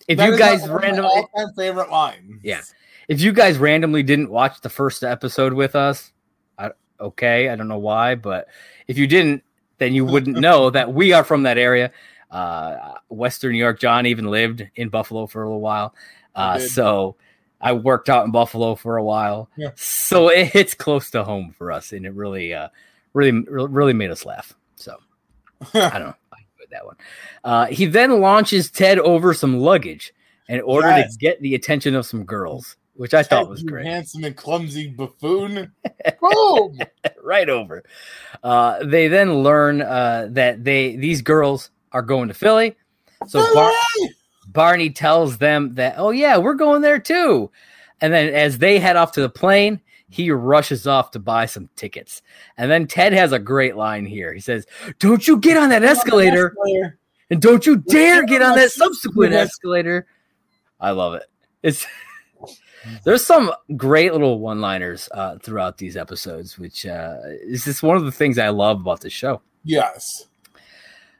if 0.08 0.18
that 0.18 0.26
you 0.26 0.32
is 0.34 0.38
guys 0.38 0.60
one 0.62 0.70
of 0.70 0.74
my 0.76 0.82
randomly, 0.86 1.10
all-time 1.10 1.54
favorite 1.56 1.90
line. 1.90 2.40
Yeah. 2.42 2.60
if 3.08 3.20
you 3.20 3.32
guys 3.32 3.56
randomly 3.58 4.02
didn't 4.02 4.30
watch 4.30 4.60
the 4.60 4.68
first 4.68 5.04
episode 5.04 5.52
with 5.52 5.76
us, 5.76 6.12
I, 6.58 6.70
okay, 7.00 7.48
I 7.48 7.56
don't 7.56 7.68
know 7.68 7.78
why, 7.78 8.16
but 8.16 8.48
if 8.88 8.98
you 8.98 9.06
didn't, 9.06 9.44
then 9.78 9.94
you 9.94 10.04
wouldn't 10.04 10.38
know 10.38 10.70
that 10.70 10.92
we 10.92 11.12
are 11.12 11.22
from 11.24 11.44
that 11.44 11.56
area. 11.58 11.92
Uh, 12.30 12.94
Western 13.10 13.52
New 13.52 13.58
York. 13.58 13.78
John 13.78 14.06
even 14.06 14.26
lived 14.26 14.66
in 14.74 14.88
Buffalo 14.88 15.26
for 15.26 15.42
a 15.42 15.46
little 15.46 15.60
while, 15.60 15.94
I 15.94 16.21
uh, 16.34 16.58
so 16.58 17.16
I 17.60 17.72
worked 17.72 18.08
out 18.08 18.24
in 18.24 18.30
Buffalo 18.32 18.74
for 18.74 18.96
a 18.96 19.04
while. 19.04 19.48
Yeah. 19.56 19.70
So 19.76 20.28
it 20.30 20.46
hits 20.48 20.74
close 20.74 21.10
to 21.12 21.24
home 21.24 21.54
for 21.56 21.70
us, 21.72 21.92
and 21.92 22.04
it 22.06 22.14
really, 22.14 22.52
uh, 22.54 22.68
really, 23.14 23.32
really 23.48 23.92
made 23.92 24.10
us 24.10 24.24
laugh. 24.26 24.54
So 24.76 24.96
I 25.74 25.90
don't 25.90 26.00
know. 26.08 26.14
I 26.32 26.38
enjoyed 26.38 26.70
that 26.70 26.86
one. 26.86 26.96
Uh, 27.44 27.66
he 27.66 27.86
then 27.86 28.20
launches 28.20 28.70
Ted 28.70 28.98
over 28.98 29.34
some 29.34 29.58
luggage 29.58 30.12
in 30.48 30.60
order 30.62 30.88
Yes. 30.88 31.12
to 31.12 31.18
get 31.18 31.40
the 31.40 31.54
attention 31.54 31.94
of 31.94 32.04
some 32.04 32.24
girls, 32.24 32.76
which 32.94 33.14
I 33.14 33.22
thought 33.22 33.48
was 33.48 33.62
great. 33.62 33.86
Handsome 33.86 34.24
and 34.24 34.36
clumsy 34.36 34.88
buffoon. 34.88 35.72
Boom. 36.20 36.78
right 37.22 37.48
over. 37.48 37.84
Uh, 38.42 38.84
they 38.84 39.06
then 39.08 39.42
learn 39.42 39.82
uh, 39.82 40.26
that 40.32 40.64
they 40.64 40.96
these 40.96 41.22
girls 41.22 41.70
are 41.92 42.02
going 42.02 42.26
to 42.28 42.34
Philly. 42.34 42.76
So 43.28 43.38
Bar- 43.54 43.72
Philly! 43.94 44.10
Barney 44.46 44.90
tells 44.90 45.38
them 45.38 45.74
that, 45.74 45.94
oh 45.98 46.10
yeah, 46.10 46.36
we're 46.38 46.54
going 46.54 46.82
there 46.82 46.98
too. 46.98 47.50
And 48.00 48.12
then 48.12 48.34
as 48.34 48.58
they 48.58 48.78
head 48.78 48.96
off 48.96 49.12
to 49.12 49.20
the 49.20 49.28
plane, 49.28 49.80
he 50.08 50.30
rushes 50.30 50.86
off 50.86 51.12
to 51.12 51.18
buy 51.18 51.46
some 51.46 51.70
tickets. 51.74 52.20
And 52.58 52.70
then 52.70 52.86
Ted 52.86 53.12
has 53.14 53.32
a 53.32 53.38
great 53.38 53.76
line 53.76 54.04
here. 54.04 54.34
He 54.34 54.40
says, 54.40 54.66
"Don't 54.98 55.26
you 55.26 55.38
get 55.38 55.56
on 55.56 55.70
that 55.70 55.82
escalator, 55.82 56.48
Escalator. 56.48 56.98
and 57.30 57.40
don't 57.40 57.64
you 57.64 57.76
dare 57.76 58.24
get 58.24 58.42
on 58.42 58.56
that 58.56 58.72
subsequent 58.72 59.32
escalator." 59.32 60.06
I 60.80 60.90
love 60.90 61.14
it. 61.14 61.24
It's 61.62 61.86
there's 63.04 63.24
some 63.24 63.52
great 63.76 64.12
little 64.12 64.40
one-liners 64.40 65.08
uh, 65.12 65.38
throughout 65.38 65.78
these 65.78 65.96
episodes, 65.96 66.58
which 66.58 66.84
uh, 66.84 67.16
is 67.24 67.64
just 67.64 67.82
one 67.82 67.96
of 67.96 68.04
the 68.04 68.12
things 68.12 68.38
I 68.38 68.50
love 68.50 68.80
about 68.80 69.00
the 69.00 69.10
show. 69.10 69.40
Yes. 69.64 70.26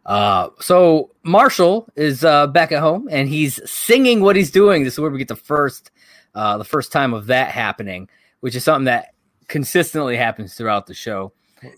Uh, 0.07 0.49
so 0.61 1.11
Marshall 1.23 1.89
is 1.97 2.25
uh, 2.25 2.47
back 2.49 2.73
at 2.73 2.81
home 2.81 3.09
and 3.11 3.29
he's 3.29 3.61
singing 3.71 4.21
what 4.21 4.35
he's 4.37 4.51
doing. 4.51 4.83
This 4.85 4.95
is 4.95 4.99
where 5.01 5.11
we 5.11 5.19
get 5.19 5.29
the 5.29 5.37
first, 5.37 5.91
uh, 6.35 6.59
the 6.59 6.65
first 6.65 6.91
time 6.93 7.15
of 7.15 7.27
that 7.27 7.51
happening, 7.51 8.09
which 8.41 8.57
is 8.57 8.65
something 8.65 8.87
that 8.87 9.15
consistently 9.49 10.17
happens 10.17 10.55
throughout 10.55 10.87
the 10.87 10.95
show, 10.95 11.33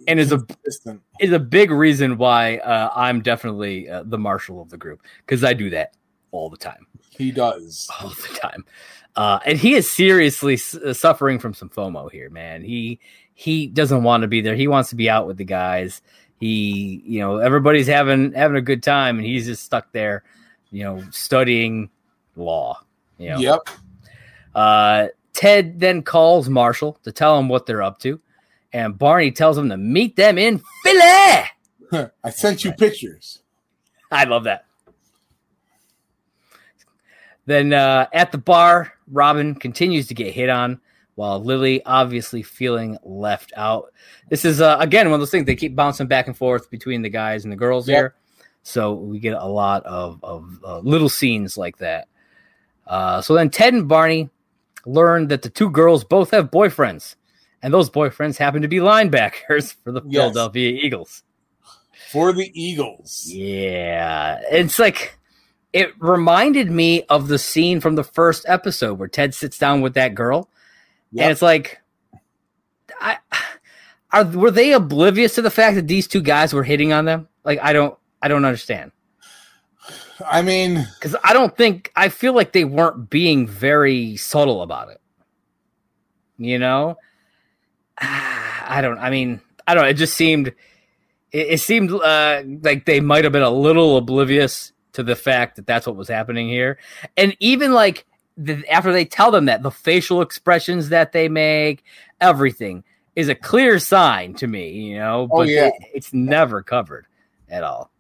and 0.08 0.18
is 0.18 0.32
a 0.32 0.42
is 1.20 1.32
a 1.32 1.38
big 1.38 1.70
reason 1.70 2.16
why 2.16 2.58
uh, 2.58 2.90
I'm 2.94 3.20
definitely 3.20 3.88
uh, 3.90 4.04
the 4.06 4.16
Marshall 4.16 4.62
of 4.62 4.70
the 4.70 4.78
group 4.78 5.02
because 5.26 5.44
I 5.44 5.52
do 5.52 5.68
that 5.70 5.94
all 6.30 6.48
the 6.48 6.56
time, 6.56 6.86
He 7.10 7.30
does. 7.30 7.88
all 8.00 8.08
the 8.08 8.38
time. 8.40 8.64
Uh, 9.16 9.38
and 9.46 9.58
he 9.58 9.74
is 9.74 9.88
seriously 9.88 10.58
uh, 10.84 10.92
suffering 10.92 11.38
from 11.38 11.54
some 11.54 11.68
FOMO 11.68 12.10
here, 12.10 12.30
man. 12.30 12.62
He 12.62 12.98
he 13.34 13.66
doesn't 13.66 14.02
want 14.02 14.22
to 14.22 14.28
be 14.28 14.40
there. 14.40 14.54
He 14.56 14.66
wants 14.68 14.90
to 14.90 14.96
be 14.96 15.10
out 15.10 15.26
with 15.26 15.36
the 15.36 15.44
guys. 15.44 16.00
He, 16.40 17.02
you 17.06 17.20
know, 17.20 17.38
everybody's 17.38 17.86
having 17.86 18.32
having 18.32 18.56
a 18.56 18.62
good 18.62 18.82
time, 18.82 19.18
and 19.18 19.26
he's 19.26 19.46
just 19.46 19.64
stuck 19.64 19.92
there, 19.92 20.24
you 20.70 20.84
know, 20.84 21.02
studying 21.10 21.88
law. 22.36 22.80
You 23.18 23.30
know, 23.30 23.38
Yep. 23.38 23.60
uh, 24.54 25.06
Ted 25.32 25.80
then 25.80 26.02
calls 26.02 26.48
Marshall 26.48 26.98
to 27.04 27.12
tell 27.12 27.38
him 27.38 27.48
what 27.48 27.66
they're 27.66 27.82
up 27.82 27.98
to, 28.00 28.20
and 28.72 28.98
Barney 28.98 29.30
tells 29.30 29.56
him 29.56 29.68
to 29.68 29.76
meet 29.76 30.16
them 30.16 30.36
in 30.38 30.60
Philly. 30.82 31.44
I 32.24 32.30
sent 32.30 32.64
you 32.64 32.72
pictures. 32.72 33.40
I 34.10 34.24
love 34.24 34.44
that. 34.44 34.66
Then 37.46 37.72
uh, 37.72 38.06
at 38.12 38.32
the 38.32 38.38
bar, 38.38 38.92
Robin 39.10 39.54
continues 39.54 40.06
to 40.08 40.14
get 40.14 40.32
hit 40.32 40.48
on 40.48 40.80
while 41.16 41.42
Lily 41.42 41.84
obviously 41.84 42.42
feeling 42.42 42.98
left 43.04 43.52
out. 43.56 43.92
This 44.30 44.44
is 44.44 44.60
uh, 44.60 44.76
again 44.80 45.06
one 45.10 45.14
of 45.14 45.20
those 45.20 45.30
things 45.30 45.46
they 45.46 45.56
keep 45.56 45.74
bouncing 45.76 46.06
back 46.06 46.26
and 46.26 46.36
forth 46.36 46.70
between 46.70 47.02
the 47.02 47.08
guys 47.10 47.44
and 47.44 47.52
the 47.52 47.56
girls 47.56 47.88
Yep. 47.88 47.96
here, 47.96 48.14
so 48.62 48.94
we 48.94 49.18
get 49.18 49.34
a 49.34 49.46
lot 49.46 49.84
of 49.84 50.18
of 50.22 50.58
uh, 50.64 50.78
little 50.80 51.08
scenes 51.08 51.56
like 51.58 51.78
that. 51.78 52.08
Uh, 52.86 53.22
so 53.22 53.34
then 53.34 53.50
Ted 53.50 53.74
and 53.74 53.88
Barney 53.88 54.28
learn 54.86 55.28
that 55.28 55.42
the 55.42 55.48
two 55.48 55.70
girls 55.70 56.04
both 56.04 56.30
have 56.32 56.50
boyfriends, 56.50 57.16
and 57.62 57.72
those 57.72 57.88
boyfriends 57.90 58.36
happen 58.36 58.60
to 58.62 58.68
be 58.68 58.76
linebackers 58.78 59.74
for 59.84 59.92
the 59.92 60.02
Yes. 60.06 60.22
Philadelphia 60.32 60.70
Eagles. 60.82 61.22
For 62.10 62.32
the 62.32 62.50
Eagles. 62.54 63.24
Yeah, 63.26 64.40
it's 64.50 64.78
like 64.78 65.18
it 65.72 65.92
reminded 65.98 66.70
me 66.70 67.02
of 67.04 67.26
the 67.28 67.38
scene 67.38 67.80
from 67.80 67.94
the 67.96 68.04
first 68.04 68.44
episode 68.48 68.98
where 68.98 69.08
Ted 69.08 69.34
sits 69.34 69.58
down 69.58 69.80
with 69.80 69.94
that 69.94 70.14
girl, 70.14 70.48
Yep. 71.14 71.22
and 71.22 71.32
it's 71.32 71.42
like, 71.42 71.80
I 73.00 73.18
are 74.12 74.24
were 74.24 74.50
they 74.50 74.72
oblivious 74.72 75.34
to 75.36 75.42
the 75.42 75.50
fact 75.50 75.76
that 75.76 75.88
these 75.88 76.06
two 76.06 76.22
guys 76.22 76.52
were 76.52 76.64
hitting 76.64 76.92
on 76.92 77.06
them? 77.06 77.28
Like, 77.44 77.58
I 77.62 77.72
don't, 77.72 77.96
I 78.20 78.28
don't 78.28 78.44
understand 78.44 78.92
I 80.26 80.42
mean, 80.42 80.86
because 80.94 81.16
I 81.24 81.32
don't 81.32 81.56
think 81.56 81.90
I 81.96 82.08
feel 82.08 82.34
like 82.34 82.52
they 82.52 82.64
weren't 82.64 83.10
being 83.10 83.46
very 83.46 84.16
subtle 84.16 84.62
about 84.62 84.90
it. 84.90 85.00
You 86.38 86.58
know, 86.58 86.98
I 87.98 88.80
don't. 88.82 88.98
I 88.98 89.10
mean, 89.10 89.40
I 89.66 89.74
don't. 89.74 89.86
It 89.86 89.94
just 89.94 90.14
seemed. 90.14 90.48
It, 91.32 91.48
it 91.48 91.60
seemed 91.60 91.90
uh, 91.90 92.42
like 92.62 92.86
they 92.86 93.00
might 93.00 93.24
have 93.24 93.32
been 93.32 93.42
a 93.42 93.50
little 93.50 93.96
oblivious 93.96 94.72
to 94.92 95.02
the 95.02 95.16
fact 95.16 95.56
that 95.56 95.66
that's 95.66 95.86
what 95.86 95.96
was 95.96 96.08
happening 96.08 96.48
here, 96.48 96.78
and 97.16 97.36
even 97.40 97.72
like 97.72 98.06
the, 98.36 98.66
after 98.70 98.92
they 98.92 99.04
tell 99.04 99.30
them 99.30 99.44
that 99.46 99.62
the 99.62 99.70
facial 99.70 100.20
expressions 100.22 100.88
that 100.88 101.12
they 101.12 101.28
make, 101.28 101.84
everything 102.20 102.82
is 103.16 103.28
a 103.28 103.34
clear 103.34 103.78
sign 103.78 104.34
to 104.34 104.46
me. 104.46 104.70
You 104.70 104.98
know, 104.98 105.28
Oh, 105.30 105.38
but 105.38 105.48
yeah. 105.48 105.66
it- 105.68 105.74
it's 105.94 106.12
never 106.12 106.62
covered 106.62 107.06
at 107.48 107.62
all. 107.62 107.90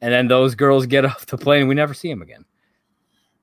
And 0.00 0.12
then 0.12 0.28
those 0.28 0.54
girls 0.54 0.86
get 0.86 1.04
off 1.04 1.26
the 1.26 1.38
plane, 1.38 1.60
and 1.60 1.68
we 1.68 1.74
never 1.74 1.94
see 1.94 2.08
them 2.08 2.22
again. 2.22 2.44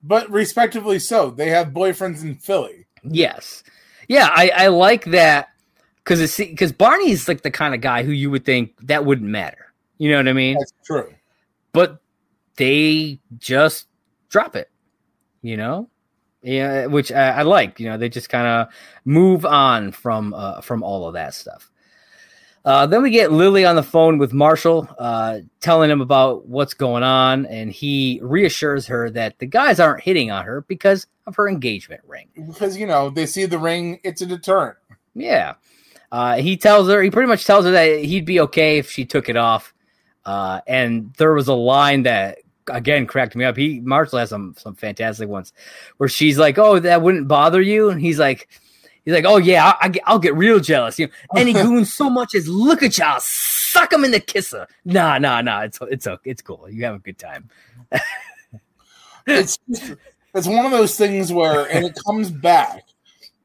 but 0.03 0.30
respectively 0.30 1.00
so. 1.00 1.30
They 1.30 1.50
have 1.50 1.70
boyfriends 1.70 2.22
in 2.24 2.36
Philly. 2.36 2.86
Yes, 3.03 3.63
yeah, 4.08 4.30
I, 4.32 4.50
I 4.56 4.68
like 4.68 5.06
that 5.06 5.50
because 5.98 6.22
it's 6.22 6.38
because 6.38 6.72
Barney's 6.72 7.27
like 7.27 7.42
the 7.42 7.51
kind 7.51 7.74
of 7.74 7.82
guy 7.82 8.03
who 8.03 8.12
you 8.12 8.30
would 8.32 8.46
think 8.46 8.74
that 8.88 9.03
wouldn't 9.06 9.30
matter. 9.30 9.74
You 9.98 10.10
know 10.12 10.18
what 10.18 10.27
I 10.30 10.34
mean? 10.34 10.58
That's 10.58 10.74
true. 10.86 11.13
But 11.74 12.01
they 12.56 13.20
just 13.38 13.88
drop 14.30 14.56
it. 14.56 14.70
You 15.42 15.58
know, 15.58 15.89
yeah, 16.43 16.85
which 16.85 17.12
I, 17.12 17.29
I 17.29 17.41
like. 17.43 17.79
You 17.79 17.89
know, 17.89 17.97
they 17.97 18.09
just 18.09 18.29
kind 18.29 18.47
of 18.47 18.73
move 19.05 19.45
on 19.45 19.91
from 19.91 20.33
uh, 20.33 20.62
from 20.62 20.83
all 20.83 21.07
of 21.07 21.13
that 21.13 21.33
stuff. 21.33 21.71
Uh, 22.65 22.85
then 22.85 23.03
we 23.03 23.09
get 23.09 23.31
Lily 23.31 23.65
on 23.65 23.75
the 23.75 23.83
phone 23.83 24.17
with 24.17 24.31
Marshall, 24.31 24.88
uh, 24.97 25.39
telling 25.59 25.89
him 25.89 26.00
about 26.00 26.47
what's 26.47 26.73
going 26.73 27.03
on, 27.03 27.45
and 27.47 27.69
he 27.69 28.21
reassures 28.23 28.88
her 28.88 29.09
that 29.09 29.38
the 29.39 29.45
guys 29.45 29.81
aren't 29.81 30.01
hitting 30.01 30.31
on 30.31 30.45
her 30.45 30.62
because 30.62 31.05
of 31.27 31.35
her 31.35 31.50
engagement 31.50 32.01
ring. 32.07 32.29
Because, 32.47 32.77
you 32.77 32.88
know, 32.88 33.09
they 33.09 33.25
see 33.25 33.45
the 33.45 33.57
ring, 33.57 34.00
it's 34.03 34.21
a 34.21 34.25
deterrent. 34.25 34.77
Yeah. 35.13 35.55
Uh, 36.09 36.38
he 36.38 36.55
tells 36.55 36.88
her, 36.88 37.01
he 37.01 37.12
pretty 37.12 37.27
much 37.27 37.45
tells 37.45 37.65
her 37.65 37.71
that 37.71 38.00
he'd 38.00 38.25
be 38.25 38.39
okay 38.39 38.77
if 38.77 38.89
she 38.89 39.03
took 39.03 39.27
it 39.27 39.35
off. 39.35 39.73
Uh, 40.25 40.62
and 40.65 41.13
there 41.17 41.33
was 41.33 41.50
a 41.50 41.53
line 41.53 42.03
that 42.03 42.38
again 42.67 43.05
cracked 43.05 43.36
me 43.36 43.46
up. 43.46 43.58
He 43.58 43.79
Marshall 43.79 44.20
has 44.20 44.29
some 44.29 44.55
some 44.58 44.75
fantastic 44.75 45.29
ones 45.29 45.53
where 45.98 46.10
she's 46.10 46.38
like, 46.38 46.58
"Oh, 46.58 46.79
that 46.79 47.01
wouldn't 47.01 47.27
bother 47.27 47.62
you," 47.62 47.89
and 47.89 48.00
he's 48.00 48.20
like, 48.20 48.48
"He's 49.05 49.13
like, 49.13 49.25
oh 49.25 49.38
yeah, 49.38 49.65
I, 49.65 49.86
I 49.86 49.89
get, 49.89 50.03
I'll 50.05 50.20
get 50.20 50.36
real 50.36 50.60
jealous. 50.60 51.00
You 51.00 51.08
know, 51.08 51.13
any 51.39 51.53
goon 51.63 51.86
so 51.86 52.10
much 52.10 52.36
as 52.36 52.48
look 52.48 52.84
at 52.84 52.98
y'all, 52.98 53.20
suck 53.20 53.91
him 53.93 54.03
in 54.05 54.12
the 54.12 54.20
kisser. 54.20 54.67
Nah, 54.86 55.17
nah, 55.17 55.41
nah. 55.41 55.62
It's 55.62 55.79
it's 55.89 56.08
okay. 56.08 56.29
It's 56.29 56.41
cool. 56.41 56.70
You 56.70 56.86
have 56.86 56.96
a 56.96 57.00
good 57.00 57.17
time. 57.17 57.50
It's 59.25 59.58
it's 60.36 60.48
one 60.48 60.65
of 60.65 60.72
those 60.72 60.98
things 60.98 61.32
where, 61.32 61.65
and 61.72 61.86
it 61.86 61.98
comes 62.05 62.29
back. 62.29 62.84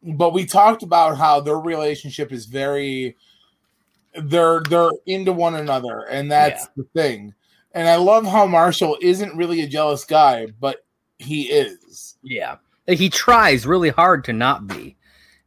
But 0.02 0.32
we 0.32 0.46
talked 0.46 0.82
about 0.82 1.16
how 1.16 1.40
their 1.40 1.58
relationship 1.58 2.32
is 2.32 2.46
very 2.46 3.16
they're 4.14 4.62
they're 4.68 4.90
into 5.06 5.32
one 5.32 5.54
another, 5.54 6.06
and 6.10 6.30
that's 6.30 6.64
yeah. 6.64 6.68
the 6.76 6.84
thing. 6.94 7.34
And 7.78 7.88
I 7.88 7.94
love 7.94 8.26
how 8.26 8.44
Marshall 8.44 8.98
isn't 9.00 9.36
really 9.36 9.60
a 9.60 9.68
jealous 9.68 10.04
guy, 10.04 10.48
but 10.58 10.84
he 11.20 11.42
is. 11.42 12.16
Yeah, 12.24 12.56
he 12.88 13.08
tries 13.08 13.68
really 13.68 13.90
hard 13.90 14.24
to 14.24 14.32
not 14.32 14.66
be. 14.66 14.96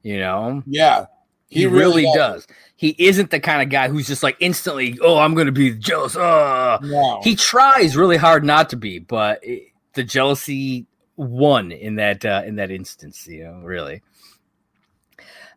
You 0.02 0.18
know. 0.18 0.64
Yeah, 0.66 1.08
he, 1.50 1.60
he 1.60 1.66
really, 1.66 2.04
really 2.04 2.18
does. 2.18 2.48
He 2.78 2.96
isn't 2.98 3.32
the 3.32 3.42
kind 3.42 3.62
of 3.62 3.68
guy 3.68 3.90
who's 3.90 4.08
just 4.08 4.24
like 4.24 4.38
instantly, 4.40 4.98
oh, 5.02 5.18
I'm 5.18 5.34
going 5.34 5.48
to 5.48 5.52
be 5.52 5.72
jealous. 5.72 6.16
Uh. 6.16 6.80
No. 6.82 7.20
He 7.22 7.36
tries 7.36 7.98
really 7.98 8.16
hard 8.16 8.46
not 8.46 8.70
to 8.70 8.78
be, 8.78 9.00
but 9.00 9.42
it, 9.44 9.64
the 9.96 10.06
jealousy 10.06 10.86
won 11.18 11.74
in 11.74 11.96
that 11.96 12.24
uh, 12.24 12.44
in 12.46 12.56
that 12.56 12.72
instance. 12.72 13.28
You 13.28 13.44
know, 13.44 13.60
really. 13.60 14.04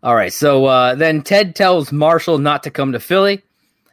All 0.02 0.16
right. 0.16 0.32
So 0.32 0.64
uh, 0.64 0.96
then 0.96 1.22
Ted 1.22 1.54
tells 1.54 1.92
Marshall 1.92 2.38
not 2.38 2.64
to 2.64 2.72
come 2.72 2.90
to 2.90 2.98
Philly. 2.98 3.44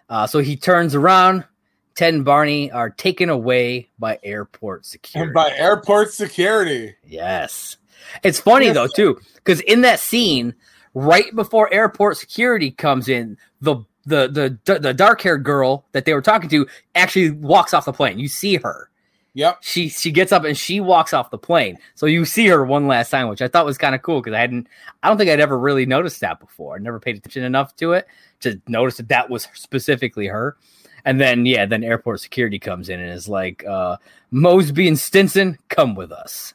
Uh, 0.10 0.26
so 0.26 0.40
he 0.40 0.58
turns 0.58 0.96
around. 0.96 1.46
Ted 1.96 2.14
and 2.14 2.26
Barney 2.26 2.72
are 2.72 2.90
taken 2.90 3.30
away 3.30 3.90
by 4.00 4.20
airport 4.24 4.86
security. 4.86 5.28
And 5.28 5.34
by 5.34 5.52
airport 5.56 6.14
security. 6.14 6.96
Yes. 7.06 7.78
It's 8.24 8.40
funny 8.40 8.68
yes. 8.68 8.76
though 8.76 8.88
too, 8.88 9.20
because 9.36 9.62
in 9.62 9.82
that 9.82 10.00
scene, 10.00 10.56
right 10.94 11.34
before 11.36 11.74
airport 11.74 12.18
security 12.18 12.72
comes 12.72 13.08
in, 13.08 13.38
the 13.62 13.78
the 14.06 14.58
the 14.66 14.80
the 14.80 14.94
dark 14.94 15.22
haired 15.22 15.44
girl 15.44 15.86
that 15.92 16.06
they 16.06 16.14
were 16.14 16.22
talking 16.22 16.50
to 16.50 16.68
actually 16.96 17.32
walks 17.32 17.74
off 17.74 17.86
the 17.86 17.94
plane. 17.94 18.20
You 18.20 18.28
see 18.28 18.56
her. 18.56 18.90
Yep. 19.34 19.60
She 19.62 19.88
she 19.88 20.12
gets 20.12 20.32
up 20.32 20.44
and 20.44 20.58
she 20.58 20.82
walks 20.82 21.14
off 21.14 21.32
the 21.32 21.38
plane. 21.38 21.78
So 21.96 22.06
you 22.06 22.26
see 22.26 22.48
her 22.48 22.66
one 22.66 22.88
last 22.88 23.10
time, 23.12 23.30
which 23.30 23.42
I 23.42 23.48
thought 23.48 23.66
was 23.66 23.78
kind 23.78 23.96
of 23.96 24.02
cool 24.02 24.22
because 24.22 24.36
I 24.36 24.40
hadn't 24.40 24.68
I 25.04 25.08
don't 25.08 25.18
think 25.18 25.30
I'd 25.30 25.40
ever 25.40 25.58
really 25.58 25.86
noticed 25.86 26.20
that 26.22 26.40
before. 26.40 26.76
I 26.76 26.80
never 26.80 27.00
paid 27.00 27.18
attention 27.18 27.44
enough 27.44 27.76
to 27.78 27.94
it 27.94 28.08
to 28.42 28.62
notice 28.68 28.98
that 28.98 29.10
that 29.10 29.30
was 29.30 29.48
specifically 29.54 30.28
her. 30.28 30.58
And 31.06 31.20
then 31.20 31.46
yeah, 31.46 31.66
then 31.66 31.84
airport 31.84 32.20
security 32.20 32.60
comes 32.60 32.90
in 32.90 33.00
and 33.00 33.12
is 33.12 33.28
like, 33.28 33.66
uh, 33.66 33.98
Mosby 34.32 34.88
and 34.88 35.00
Stinson, 35.00 35.58
come 35.70 35.96
with 35.96 36.12
us. 36.12 36.54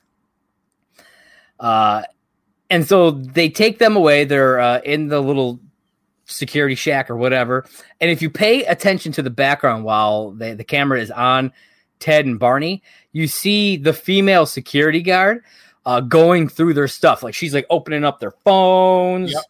Uh 1.58 2.02
and 2.70 2.86
so 2.86 3.10
they 3.10 3.48
take 3.48 3.78
them 3.78 3.96
away. 3.96 4.24
They're 4.24 4.58
uh, 4.60 4.80
in 4.80 5.08
the 5.08 5.20
little 5.20 5.60
security 6.26 6.74
shack 6.74 7.10
or 7.10 7.16
whatever. 7.16 7.64
And 8.00 8.10
if 8.10 8.20
you 8.20 8.30
pay 8.30 8.64
attention 8.64 9.12
to 9.12 9.22
the 9.22 9.30
background 9.30 9.84
while 9.84 10.32
they, 10.32 10.54
the 10.54 10.64
camera 10.64 11.00
is 11.00 11.10
on 11.10 11.52
Ted 11.98 12.26
and 12.26 12.38
Barney, 12.38 12.82
you 13.12 13.26
see 13.28 13.76
the 13.76 13.92
female 13.92 14.46
security 14.46 15.02
guard 15.02 15.44
uh, 15.86 16.00
going 16.00 16.48
through 16.48 16.74
their 16.74 16.88
stuff. 16.88 17.22
Like 17.22 17.34
she's 17.34 17.54
like 17.54 17.66
opening 17.70 18.04
up 18.04 18.18
their 18.18 18.32
phones, 18.44 19.32
yep. 19.32 19.44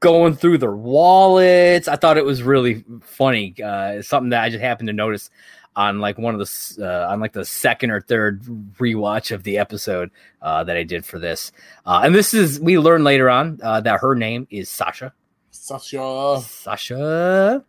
Going 0.00 0.34
through 0.34 0.58
their 0.58 0.74
wallets. 0.74 1.86
I 1.86 1.96
thought 1.96 2.16
it 2.16 2.24
was 2.24 2.42
really 2.42 2.84
funny. 3.02 3.54
Uh, 3.62 4.02
something 4.02 4.30
that 4.30 4.42
I 4.42 4.48
just 4.48 4.62
happened 4.62 4.88
to 4.88 4.92
notice 4.92 5.30
on 5.76 6.00
like 6.00 6.18
one 6.18 6.34
of 6.34 6.40
the 6.40 6.76
uh, 6.80 7.12
on 7.12 7.20
like 7.20 7.32
the 7.32 7.44
second 7.44 7.90
or 7.90 8.00
third 8.00 8.42
rewatch 8.78 9.30
of 9.30 9.44
the 9.44 9.58
episode 9.58 10.10
uh, 10.42 10.64
that 10.64 10.76
I 10.76 10.82
did 10.82 11.04
for 11.04 11.18
this. 11.18 11.52
Uh, 11.86 12.00
and 12.04 12.14
this 12.14 12.34
is 12.34 12.58
we 12.60 12.78
learn 12.78 13.04
later 13.04 13.30
on 13.30 13.60
uh, 13.62 13.80
that 13.82 14.00
her 14.00 14.14
name 14.14 14.46
is 14.50 14.68
Sasha. 14.68 15.12
Sasha. 15.50 16.42
Sasha. 16.44 17.64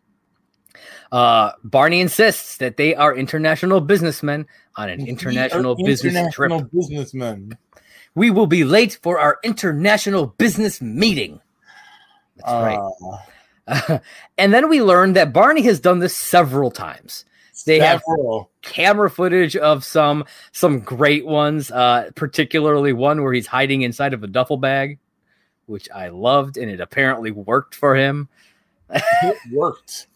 Uh, 1.11 1.51
Barney 1.63 1.99
insists 1.99 2.57
that 2.57 2.77
they 2.77 2.95
are 2.95 3.15
international 3.15 3.81
businessmen 3.81 4.47
on 4.77 4.89
an 4.89 5.05
international 5.05 5.75
business 5.75 6.13
international 6.15 6.59
trip. 6.61 6.71
Businessmen. 6.73 7.57
We 8.15 8.31
will 8.31 8.47
be 8.47 8.63
late 8.63 8.97
for 9.01 9.19
our 9.19 9.37
international 9.43 10.27
business 10.27 10.81
meeting. 10.81 11.41
That's 12.45 12.53
right. 12.53 12.79
Uh. 13.67 13.99
and 14.37 14.53
then 14.53 14.69
we 14.69 14.81
learned 14.81 15.15
that 15.15 15.33
Barney 15.33 15.61
has 15.63 15.79
done 15.79 15.99
this 15.99 16.15
several 16.15 16.71
times. 16.71 17.25
They 17.65 17.79
Several. 17.79 18.49
have 18.63 18.73
camera 18.73 19.09
footage 19.09 19.55
of 19.55 19.83
some 19.83 20.25
some 20.51 20.79
great 20.79 21.25
ones, 21.25 21.69
uh, 21.69 22.09
particularly 22.15 22.93
one 22.93 23.21
where 23.21 23.33
he's 23.33 23.47
hiding 23.47 23.83
inside 23.83 24.13
of 24.13 24.23
a 24.23 24.27
duffel 24.27 24.57
bag, 24.57 24.97
which 25.67 25.89
I 25.93 26.09
loved, 26.09 26.57
and 26.57 26.71
it 26.71 26.79
apparently 26.79 27.29
worked 27.29 27.75
for 27.75 27.95
him. 27.95 28.29
it 28.89 29.37
worked. 29.51 30.07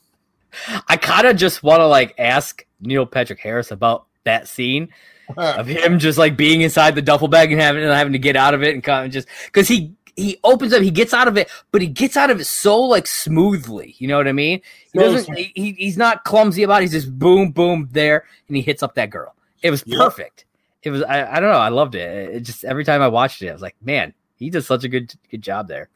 I 0.88 0.98
kind 0.98 1.28
of 1.28 1.36
just 1.36 1.62
want 1.62 1.82
to 1.82 1.88
like 1.88 2.16
ask 2.18 2.66
Neil 2.80 3.06
Patrick 3.06 3.40
Harris 3.40 3.70
about 3.70 4.08
that 4.24 4.48
scene 4.48 4.90
of 5.38 5.68
him 5.68 6.00
just 6.00 6.18
like 6.18 6.38
being 6.38 6.62
inside 6.62 6.96
the 6.96 7.02
duffel 7.02 7.28
bag 7.28 7.52
and 7.52 7.62
having 7.62 7.84
and 7.84 7.92
having 7.92 8.14
to 8.14 8.20
get 8.20 8.36
out 8.36 8.54
of 8.54 8.64
it 8.64 8.74
and 8.74 8.84
kind 8.84 9.06
of 9.06 9.12
just 9.12 9.28
because 9.46 9.68
he 9.68 9.94
he 10.16 10.40
opens 10.44 10.74
up, 10.74 10.82
he 10.82 10.92
gets 10.92 11.14
out 11.14 11.28
of 11.28 11.38
it, 11.38 11.50
but 11.72 11.82
he 11.82 11.88
gets 11.88 12.16
out 12.16 12.30
of 12.30 12.40
it 12.40 12.46
so 12.46 12.82
like 12.82 13.08
smoothly. 13.08 13.96
You 13.98 14.08
know 14.08 14.18
what 14.18 14.28
I 14.28 14.32
mean? 14.32 14.62
He 14.94 15.00
doesn't. 15.00 15.36
He, 15.36 15.74
he's 15.74 15.98
not 15.98 16.24
clumsy 16.24 16.64
about. 16.64 16.82
it. 16.82 16.84
He's 16.84 16.92
just 16.92 17.20
boom, 17.20 17.52
boom 17.52 17.90
there, 17.92 18.26
and 18.48 18.56
he 18.56 18.62
hits 18.62 18.82
up 18.84 18.96
that 18.96 19.10
girl. 19.10 19.36
It 19.62 19.72
was 19.72 19.84
perfect. 19.84 20.46
It 20.84 20.92
was. 20.92 21.04
I, 21.04 21.38
I 21.38 21.40
don't 21.40 21.50
know. 21.52 21.58
I 21.58 21.70
loved 21.70 21.96
it. 21.96 22.36
It 22.36 22.40
just 22.42 22.64
every 22.64 22.86
time 22.86 23.02
I 23.02 23.08
watched 23.08 23.42
it, 23.42 23.50
I 23.50 23.54
was 23.54 23.62
like, 23.62 23.76
man, 23.82 24.14
he 24.38 24.50
does 24.50 24.68
such 24.68 24.84
a 24.84 24.90
good 24.90 25.14
good 25.30 25.42
job 25.42 25.68
there. 25.68 25.90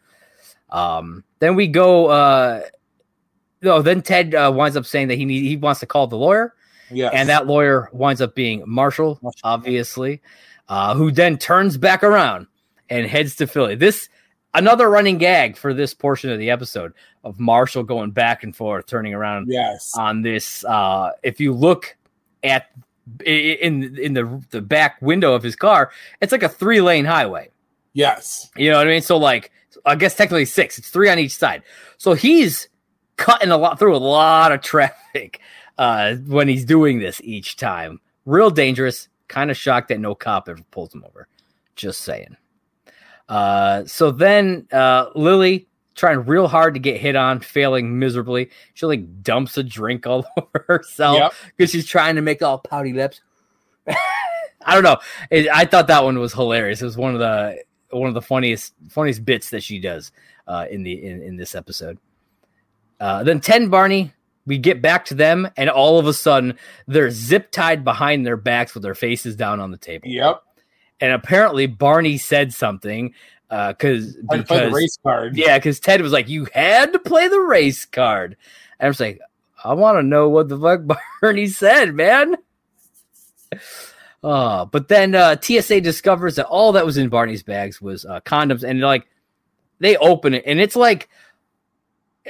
Um. 0.70 1.24
Then 1.40 1.56
we 1.56 1.68
go. 1.68 2.08
uh 2.08 2.62
No. 3.62 3.82
Then 3.82 4.02
Ted 4.02 4.36
uh, 4.36 4.52
winds 4.54 4.76
up 4.76 4.86
saying 4.86 5.08
that 5.10 5.16
he 5.16 5.26
need, 5.26 5.44
he 5.48 5.56
wants 5.56 5.80
to 5.80 5.86
call 5.86 6.08
the 6.08 6.18
lawyer. 6.18 6.54
Yeah. 6.92 7.10
And 7.14 7.30
that 7.30 7.48
lawyer 7.48 7.90
winds 7.94 8.20
up 8.20 8.34
being 8.36 8.64
Marshall, 8.66 9.20
Marshall. 9.22 9.40
obviously, 9.44 10.22
uh, 10.68 10.96
who 10.96 11.12
then 11.12 11.38
turns 11.38 11.78
back 11.78 12.04
around 12.04 12.48
and 12.90 13.06
heads 13.08 13.36
to 13.38 13.48
Philly. 13.48 13.76
This 13.76 14.10
another 14.54 14.90
running 14.90 15.18
gag 15.18 15.58
for 15.58 15.74
this 15.74 15.94
portion 15.94 16.32
of 16.32 16.40
the 16.40 16.50
episode 16.50 16.94
of 17.24 17.40
Marshall 17.40 17.84
going 17.84 18.12
back 18.12 18.44
and 18.44 18.56
forth, 18.56 18.86
turning 18.86 19.14
around. 19.14 19.48
Yes. 19.50 19.94
On 19.98 20.22
this, 20.22 20.64
uh, 20.66 21.12
if 21.24 21.40
you 21.40 21.54
look 21.54 21.96
at 22.44 22.68
in 23.26 23.98
in 23.98 24.14
the 24.14 24.42
the 24.52 24.62
back 24.62 25.02
window 25.02 25.34
of 25.34 25.44
his 25.44 25.56
car, 25.56 25.92
it's 26.22 26.32
like 26.32 26.44
a 26.44 26.50
three 26.50 26.82
lane 26.82 27.06
highway. 27.06 27.50
Yes. 27.94 28.50
You 28.56 28.72
know 28.72 28.78
what 28.78 28.88
I 28.88 28.92
mean? 28.92 29.02
So 29.02 29.18
like, 29.18 29.52
I 29.86 29.96
guess 29.96 30.16
technically 30.16 30.46
six. 30.46 30.78
It's 30.78 30.90
three 30.90 31.10
on 31.10 31.20
each 31.20 31.36
side. 31.36 31.64
So 31.98 32.14
he's 32.14 32.70
cutting 33.18 33.52
a 33.52 33.58
lot 33.58 33.80
through 33.80 33.96
a 33.96 33.98
lot 33.98 34.52
of 34.52 34.62
traffic 34.64 35.42
uh, 35.78 36.16
when 36.16 36.48
he's 36.48 36.66
doing 36.66 37.00
this 37.00 37.20
each 37.24 37.56
time. 37.58 38.00
Real 38.26 38.52
dangerous. 38.52 39.08
Kind 39.28 39.52
of 39.52 39.58
shocked 39.58 39.90
that 39.90 40.00
no 40.00 40.16
cop 40.16 40.50
ever 40.50 40.62
pulls 40.72 40.94
him 40.94 41.04
over. 41.06 41.28
Just 41.76 42.02
saying. 42.02 42.36
Uh, 43.30 43.86
so 43.86 44.10
then 44.12 44.68
uh, 44.72 45.12
Lily 45.16 45.68
trying 45.96 46.26
real 46.26 46.48
hard 46.48 46.74
to 46.74 46.80
get 46.80 47.00
hit 47.00 47.16
on, 47.16 47.40
failing 47.40 48.00
miserably. 48.00 48.50
She 48.74 48.86
like 48.86 49.22
dumps 49.22 49.58
a 49.58 49.64
drink 49.64 50.08
all 50.08 50.26
over 50.38 50.66
herself 50.68 51.48
because 51.56 51.74
yep. 51.74 51.82
she's 51.82 51.88
trying 51.88 52.16
to 52.16 52.22
make 52.22 52.42
all 52.42 52.58
pouty 52.58 52.92
lips. 52.92 53.22
I 53.88 54.74
don't 54.74 54.84
know. 54.84 54.98
It, 55.30 55.48
I 55.50 55.66
thought 55.66 55.88
that 55.88 56.04
one 56.04 56.20
was 56.20 56.34
hilarious. 56.34 56.82
It 56.82 56.86
was 56.86 56.98
one 56.98 57.14
of 57.14 57.20
the 57.20 57.64
one 57.92 58.08
of 58.08 58.14
the 58.14 58.22
funniest 58.22 58.74
funniest 58.90 59.24
bits 59.24 59.52
that 59.52 59.64
she 59.64 59.80
does 59.80 60.12
uh, 60.48 60.66
in 60.70 60.84
the 60.84 61.04
in, 61.04 61.22
in 61.22 61.38
this 61.38 61.54
episode. 61.54 61.98
Uh, 63.00 63.24
then 63.24 63.40
ten 63.40 63.70
Barney, 63.70 64.14
we 64.46 64.58
get 64.58 64.82
back 64.82 65.06
to 65.06 65.14
them, 65.14 65.48
and 65.56 65.70
all 65.70 66.00
of 66.00 66.08
a 66.08 66.14
sudden 66.14 66.58
they're 66.88 67.12
zip 67.12 67.52
tied 67.52 67.84
behind 67.84 68.26
their 68.26 68.38
backs 68.38 68.74
with 68.74 68.84
their 68.84 68.96
faces 68.96 69.36
down 69.36 69.60
on 69.60 69.72
the 69.72 69.78
table. 69.78 70.08
Yep 70.08 70.44
and 71.00 71.12
apparently 71.12 71.68
Barney 71.68 72.18
said 72.18 72.54
something 72.54 73.14
uh, 73.50 73.74
cause, 73.74 74.16
because 74.30 74.48
the 74.48 74.72
race 74.72 74.98
card. 75.02 75.36
Yeah, 75.36 75.58
because 75.58 75.80
Ted 75.80 76.02
was 76.02 76.12
like, 76.12 76.30
"You 76.30 76.48
had 76.54 76.94
to 76.94 77.00
play 77.00 77.28
the 77.28 77.40
race 77.40 77.86
card," 77.86 78.38
and 78.80 78.86
I 78.86 78.90
was 78.90 79.00
like, 79.00 79.20
"I 79.64 79.74
want 79.74 79.98
to 79.98 80.04
know 80.04 80.30
what 80.30 80.50
the 80.50 80.60
fuck 80.60 80.82
Barney 81.22 81.48
said, 81.48 81.96
man." 81.96 82.36
Uh, 84.24 84.66
but 84.66 84.88
then 84.88 85.16
uh, 85.16 85.36
TSA 85.40 85.82
discovers 85.82 86.36
that 86.36 86.46
all 86.46 86.74
that 86.74 86.86
was 86.86 86.98
in 86.98 87.10
Barney's 87.10 87.42
bags 87.42 87.82
was 87.82 88.06
uh, 88.06 88.20
condoms, 88.22 88.64
and 88.64 88.82
like 88.82 89.08
they 89.80 89.98
open 89.98 90.36
it, 90.36 90.44
and 90.46 90.60
it's 90.60 90.76
like, 90.76 91.10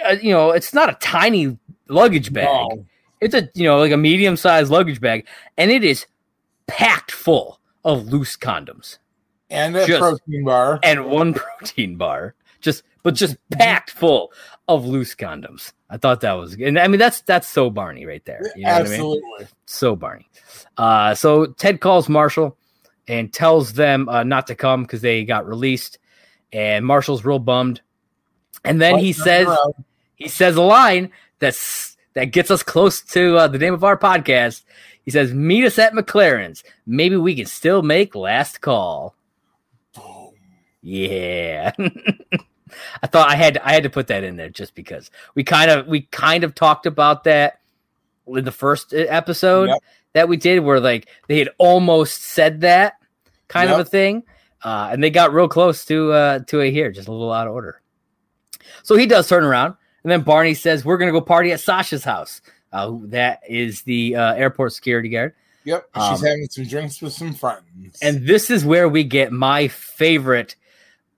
uh, 0.06 0.16
you 0.22 0.32
know, 0.32 0.52
it's 0.52 0.74
not 0.74 0.90
a 0.90 0.98
tiny 1.02 1.58
luggage 1.90 2.32
bag. 2.32 2.46
No. 2.46 2.86
It's 3.20 3.34
a 3.34 3.50
you 3.56 3.66
know 3.66 3.80
like 3.80 3.92
a 3.92 3.98
medium 3.98 4.38
sized 4.38 4.72
luggage 4.72 5.02
bag, 5.02 5.28
and 5.58 5.70
it 5.70 5.84
is 5.84 6.06
packed 6.68 7.12
full 7.12 7.59
of 7.84 8.08
loose 8.08 8.38
condoms. 8.38 8.98
And 9.50 9.76
a 9.76 9.86
just, 9.86 10.00
protein 10.00 10.46
bar. 10.46 10.80
and 10.84 11.06
one 11.06 11.34
protein 11.60 11.96
bar. 11.96 12.36
Just 12.62 12.84
but 13.04 13.16
just 13.16 13.38
packed 13.52 13.92
full 13.92 14.32
of 14.68 14.86
loose 14.86 15.16
condoms. 15.16 15.74
I 15.90 15.98
thought 15.98 16.22
that 16.22 16.34
was 16.34 16.54
and 16.54 16.78
i 16.78 16.88
mean 16.88 17.00
that's 17.00 17.22
that's 17.22 17.48
so 17.48 17.70
barney 17.70 18.06
right 18.06 18.24
there. 18.26 18.42
You 18.56 18.66
know 18.66 18.70
absolutely 18.70 19.22
I 19.38 19.40
mean? 19.40 19.48
so 19.66 19.96
barney. 19.96 20.28
Uh 20.78 21.16
so 21.16 21.48
ted 21.48 21.80
calls 21.80 22.10
marshall 22.10 22.58
and 23.08 23.34
tells 23.34 23.74
them 23.74 24.08
uh, 24.08 24.24
not 24.24 24.48
to 24.48 24.56
come 24.56 24.84
because 24.84 25.02
they 25.02 25.24
got 25.26 25.48
released. 25.48 25.98
And 26.54 26.86
marshall's 26.86 27.26
real 27.26 27.40
bummed. 27.40 27.82
And 28.64 28.80
then 28.82 29.00
he 29.00 29.14
says 29.14 29.48
he 30.16 30.28
says 30.28 30.56
a 30.56 30.62
line 30.62 31.12
that's 31.40 31.98
that 32.14 32.26
gets 32.26 32.52
us 32.52 32.62
close 32.62 33.02
to 33.02 33.38
uh, 33.38 33.48
the 33.48 33.58
name 33.58 33.74
of 33.74 33.84
our 33.84 33.98
podcast 33.98 34.64
he 35.06 35.12
says, 35.12 35.34
"Meet 35.34 35.66
us 35.66 35.80
at 35.80 35.94
McLaren's. 35.94 36.64
Maybe 36.86 37.16
we 37.18 37.36
can 37.36 37.46
still 37.46 37.82
make 37.82 38.16
last 38.16 38.62
call." 38.62 39.16
Yeah. 40.82 41.72
I 43.02 43.08
thought 43.08 43.30
I 43.30 43.36
had 43.36 43.58
I 43.58 43.74
had 43.74 43.84
to 43.84 43.90
put 43.90 44.08
that 44.08 44.24
in 44.24 44.36
there 44.38 44.50
just 44.50 44.76
because 44.76 45.10
we 45.36 45.44
kind 45.44 45.72
of 45.72 45.88
we 45.88 46.02
kind 46.02 46.44
of 46.44 46.54
talked 46.54 46.86
about 46.86 47.24
that 47.24 47.60
in 48.28 48.46
the 48.46 48.52
first 48.52 48.94
uh, 48.94 48.98
episode 48.98 49.70
Yep. 49.70 49.78
that 50.14 50.30
we 50.30 50.38
did, 50.38 50.60
where 50.60 50.80
like 50.80 51.08
they 51.28 51.40
had 51.40 51.50
almost 51.58 52.22
said 52.24 52.62
that 52.62 52.94
kind 53.48 53.72
of 53.72 53.80
a 53.80 53.86
thing, 53.86 54.24
uh, 54.64 54.90
and 54.92 55.04
they 55.04 55.10
got 55.10 55.34
real 55.34 55.48
close 55.48 55.84
to 55.86 56.12
uh, 56.12 56.40
to 56.40 56.60
it 56.60 56.72
here, 56.72 56.92
just 56.92 57.08
a 57.08 57.12
little 57.12 57.34
out 57.34 57.48
of 57.48 57.54
order. 57.54 57.82
So 58.84 58.96
he 58.96 59.08
does 59.08 59.28
turn 59.28 59.44
around, 59.44 59.76
and 60.04 60.12
then 60.12 60.22
Barney 60.22 60.54
says, 60.54 60.86
"We're 60.86 60.98
gonna 61.00 61.12
go 61.12 61.22
party 61.22 61.52
at 61.52 61.60
Sasha's 61.60 62.04
house." 62.04 62.40
Uh, 62.72 62.98
that 63.04 63.42
is 63.48 63.82
the 63.84 64.16
uh, 64.16 64.34
airport 64.34 64.74
security 64.74 65.10
guard. 65.10 65.34
Yep. 65.66 65.90
She's 65.96 66.04
Um, 66.04 66.26
having 66.26 66.48
some 66.50 66.66
drinks 66.66 67.02
with 67.02 67.14
some 67.14 67.34
friends. 67.34 68.00
And 68.02 68.26
this 68.26 68.50
is 68.50 68.64
where 68.64 68.88
we 68.88 69.04
get 69.04 69.32
my 69.32 69.68
favorite 69.68 70.56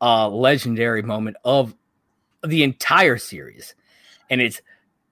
uh 0.02 0.28
legendary 0.30 1.04
moment 1.04 1.38
of 1.46 1.76
the 2.44 2.64
entire 2.64 3.18
series. 3.18 3.76
And 4.30 4.42
it's 4.42 4.62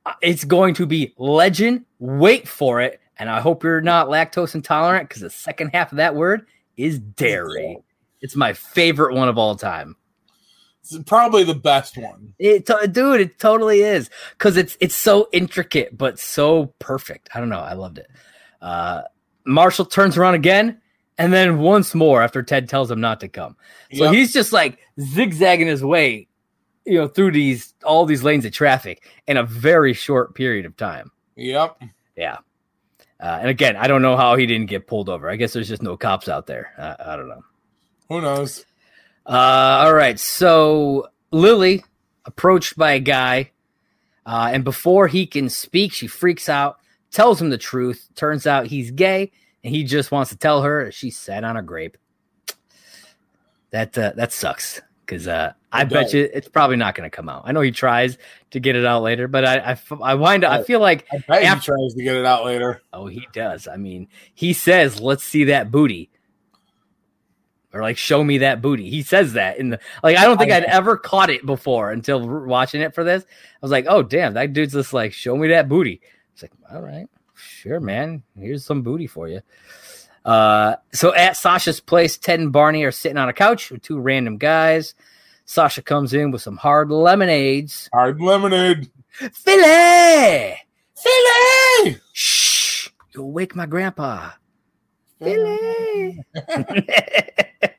uh, 0.05 0.13
it's 0.21 0.45
going 0.45 0.73
to 0.75 0.85
be 0.85 1.13
legend. 1.17 1.85
Wait 1.99 2.47
for 2.47 2.81
it. 2.81 2.99
And 3.17 3.29
I 3.29 3.41
hope 3.41 3.63
you're 3.63 3.81
not 3.81 4.07
lactose 4.07 4.55
intolerant 4.55 5.09
because 5.09 5.21
the 5.21 5.29
second 5.29 5.71
half 5.73 5.91
of 5.91 5.97
that 5.97 6.15
word 6.15 6.47
is 6.77 6.99
dairy. 6.99 7.77
It's 8.21 8.35
my 8.35 8.53
favorite 8.53 9.13
one 9.13 9.27
of 9.27 9.37
all 9.37 9.55
time. 9.55 9.95
It's 10.81 10.97
probably 11.05 11.43
the 11.43 11.55
best 11.55 11.97
one. 11.97 12.33
It, 12.39 12.65
to- 12.67 12.87
dude, 12.87 13.21
it 13.21 13.39
totally 13.39 13.81
is 13.81 14.09
because 14.37 14.57
it's 14.57 14.77
it's 14.79 14.95
so 14.95 15.27
intricate 15.31 15.97
but 15.97 16.17
so 16.19 16.67
perfect. 16.79 17.29
I 17.35 17.39
don't 17.39 17.49
know. 17.49 17.59
I 17.59 17.73
loved 17.73 17.97
it. 17.99 18.07
Uh, 18.61 19.01
Marshall 19.45 19.85
turns 19.85 20.17
around 20.17 20.35
again, 20.35 20.81
and 21.17 21.31
then 21.33 21.59
once 21.59 21.93
more 21.95 22.21
after 22.21 22.43
Ted 22.43 22.69
tells 22.69 22.89
him 22.91 23.01
not 23.01 23.19
to 23.21 23.27
come. 23.27 23.55
So 23.93 24.05
Yep. 24.05 24.13
he's 24.13 24.33
just 24.33 24.51
like 24.53 24.79
zigzagging 24.99 25.67
his 25.67 25.83
way, 25.83 26.27
you 26.85 26.97
know, 26.99 27.07
through 27.07 27.31
these 27.31 27.73
all 27.83 28.05
these 28.05 28.23
lanes 28.23 28.45
of 28.45 28.51
traffic 28.51 29.07
in 29.27 29.37
a 29.37 29.43
very 29.43 29.93
short 29.93 30.35
period 30.35 30.65
of 30.65 30.75
time. 30.77 31.11
Yep. 31.35 31.81
Yeah. 32.15 32.37
Uh, 33.21 33.37
and 33.41 33.49
again, 33.49 33.75
I 33.75 33.87
don't 33.87 34.01
know 34.01 34.15
how 34.15 34.35
he 34.37 34.45
didn't 34.45 34.67
get 34.69 34.87
pulled 34.87 35.09
over. 35.09 35.29
I 35.29 35.35
guess 35.35 35.51
there's 35.53 35.67
just 35.67 35.81
no 35.83 35.97
cops 35.97 36.29
out 36.29 36.47
there. 36.47 36.71
I, 36.77 37.13
I 37.13 37.15
don't 37.17 37.27
know. 37.27 37.43
Who 38.07 38.21
knows? 38.21 38.65
Uh, 39.29 39.83
all 39.85 39.93
right. 39.93 40.19
So 40.19 41.09
Lily 41.31 41.83
approached 42.25 42.75
by 42.77 42.93
a 42.93 42.99
guy, 42.99 43.51
uh, 44.25 44.49
and 44.51 44.63
before 44.63 45.07
he 45.07 45.27
can 45.27 45.49
speak, 45.49 45.93
she 45.93 46.07
freaks 46.07 46.49
out, 46.49 46.79
tells 47.11 47.39
him 47.39 47.51
the 47.51 47.57
truth. 47.57 48.09
Turns 48.15 48.47
out 48.47 48.65
he's 48.65 48.89
gay, 48.89 49.31
and 49.63 49.75
he 49.75 49.83
just 49.83 50.11
wants 50.11 50.31
to 50.31 50.37
tell 50.37 50.63
her 50.63 50.91
she 50.91 51.11
sat 51.11 51.43
on 51.43 51.57
a 51.57 51.61
grape. 51.61 51.97
That 53.69 53.95
uh, 53.95 54.13
that 54.15 54.33
sucks 54.33 54.81
because 55.05 55.27
uh, 55.27 55.53
I 55.71 55.83
bet 55.83 56.11
you 56.11 56.27
it's 56.33 56.47
probably 56.47 56.77
not 56.77 56.95
going 56.95 57.07
to 57.07 57.15
come 57.15 57.29
out. 57.29 57.43
I 57.45 57.51
know 57.51 57.61
he 57.61 57.71
tries 57.71 58.17
to 58.49 58.59
get 58.59 58.75
it 58.75 58.83
out 58.83 59.03
later, 59.03 59.27
but 59.27 59.45
I 59.45 59.77
I 60.01 60.15
wind 60.15 60.43
up 60.43 60.51
I 60.51 60.63
feel 60.63 60.79
like 60.79 61.05
I 61.11 61.17
bet 61.27 61.43
After- 61.43 61.75
he 61.75 61.77
tries 61.77 61.93
to 61.93 62.03
get 62.03 62.15
it 62.15 62.25
out 62.25 62.45
later. 62.45 62.81
Oh, 62.93 63.05
he 63.05 63.27
does. 63.31 63.67
I 63.67 63.77
mean, 63.77 64.07
he 64.33 64.53
says, 64.53 64.99
"Let's 64.99 65.23
see 65.23 65.43
that 65.45 65.69
booty," 65.69 66.09
or 67.73 67.81
like, 67.81 67.97
"Show 67.97 68.23
me 68.23 68.39
that 68.39 68.61
booty." 68.61 68.89
He 68.89 69.03
says 69.03 69.33
that 69.33 69.57
in 69.57 69.69
the 69.69 69.79
like. 70.03 70.17
I 70.17 70.25
don't 70.25 70.37
think 70.37 70.51
I 70.51 70.57
I'd 70.57 70.63
ever 70.63 70.97
caught 70.97 71.29
it 71.29 71.45
before 71.45 71.91
until 71.91 72.45
watching 72.45 72.81
it 72.81 72.95
for 72.95 73.03
this. 73.03 73.23
I 73.23 73.57
was 73.61 73.71
like, 73.71 73.85
"Oh, 73.87 74.03
damn, 74.03 74.33
that 74.33 74.53
dude's 74.53 74.73
just 74.73 74.93
like, 74.93 75.13
show 75.13 75.35
me 75.35 75.49
that 75.49 75.69
booty." 75.69 76.01
It's 76.33 76.41
like, 76.41 76.51
all 76.73 76.81
right, 76.81 77.07
sure, 77.35 77.79
man. 77.79 78.23
Here's 78.37 78.65
some 78.65 78.81
booty 78.81 79.07
for 79.07 79.27
you. 79.27 79.41
Uh, 80.25 80.75
so 80.93 81.13
at 81.13 81.37
Sasha's 81.37 81.79
place, 81.79 82.17
Ted 82.17 82.39
and 82.39 82.51
Barney 82.51 82.83
are 82.83 82.91
sitting 82.91 83.17
on 83.17 83.29
a 83.29 83.33
couch 83.33 83.71
with 83.71 83.81
two 83.81 83.99
random 83.99 84.37
guys. 84.37 84.95
Sasha 85.45 85.81
comes 85.81 86.13
in 86.13 86.31
with 86.31 86.41
some 86.41 86.57
hard 86.57 86.91
lemonades. 86.91 87.89
Hard 87.91 88.21
lemonade. 88.21 88.91
Philly, 89.33 90.55
Philly! 90.95 91.97
shh, 92.13 92.89
you'll 93.13 93.31
wake 93.31 93.55
my 93.55 93.65
grandpa. 93.65 94.29
Billy. 95.19 96.23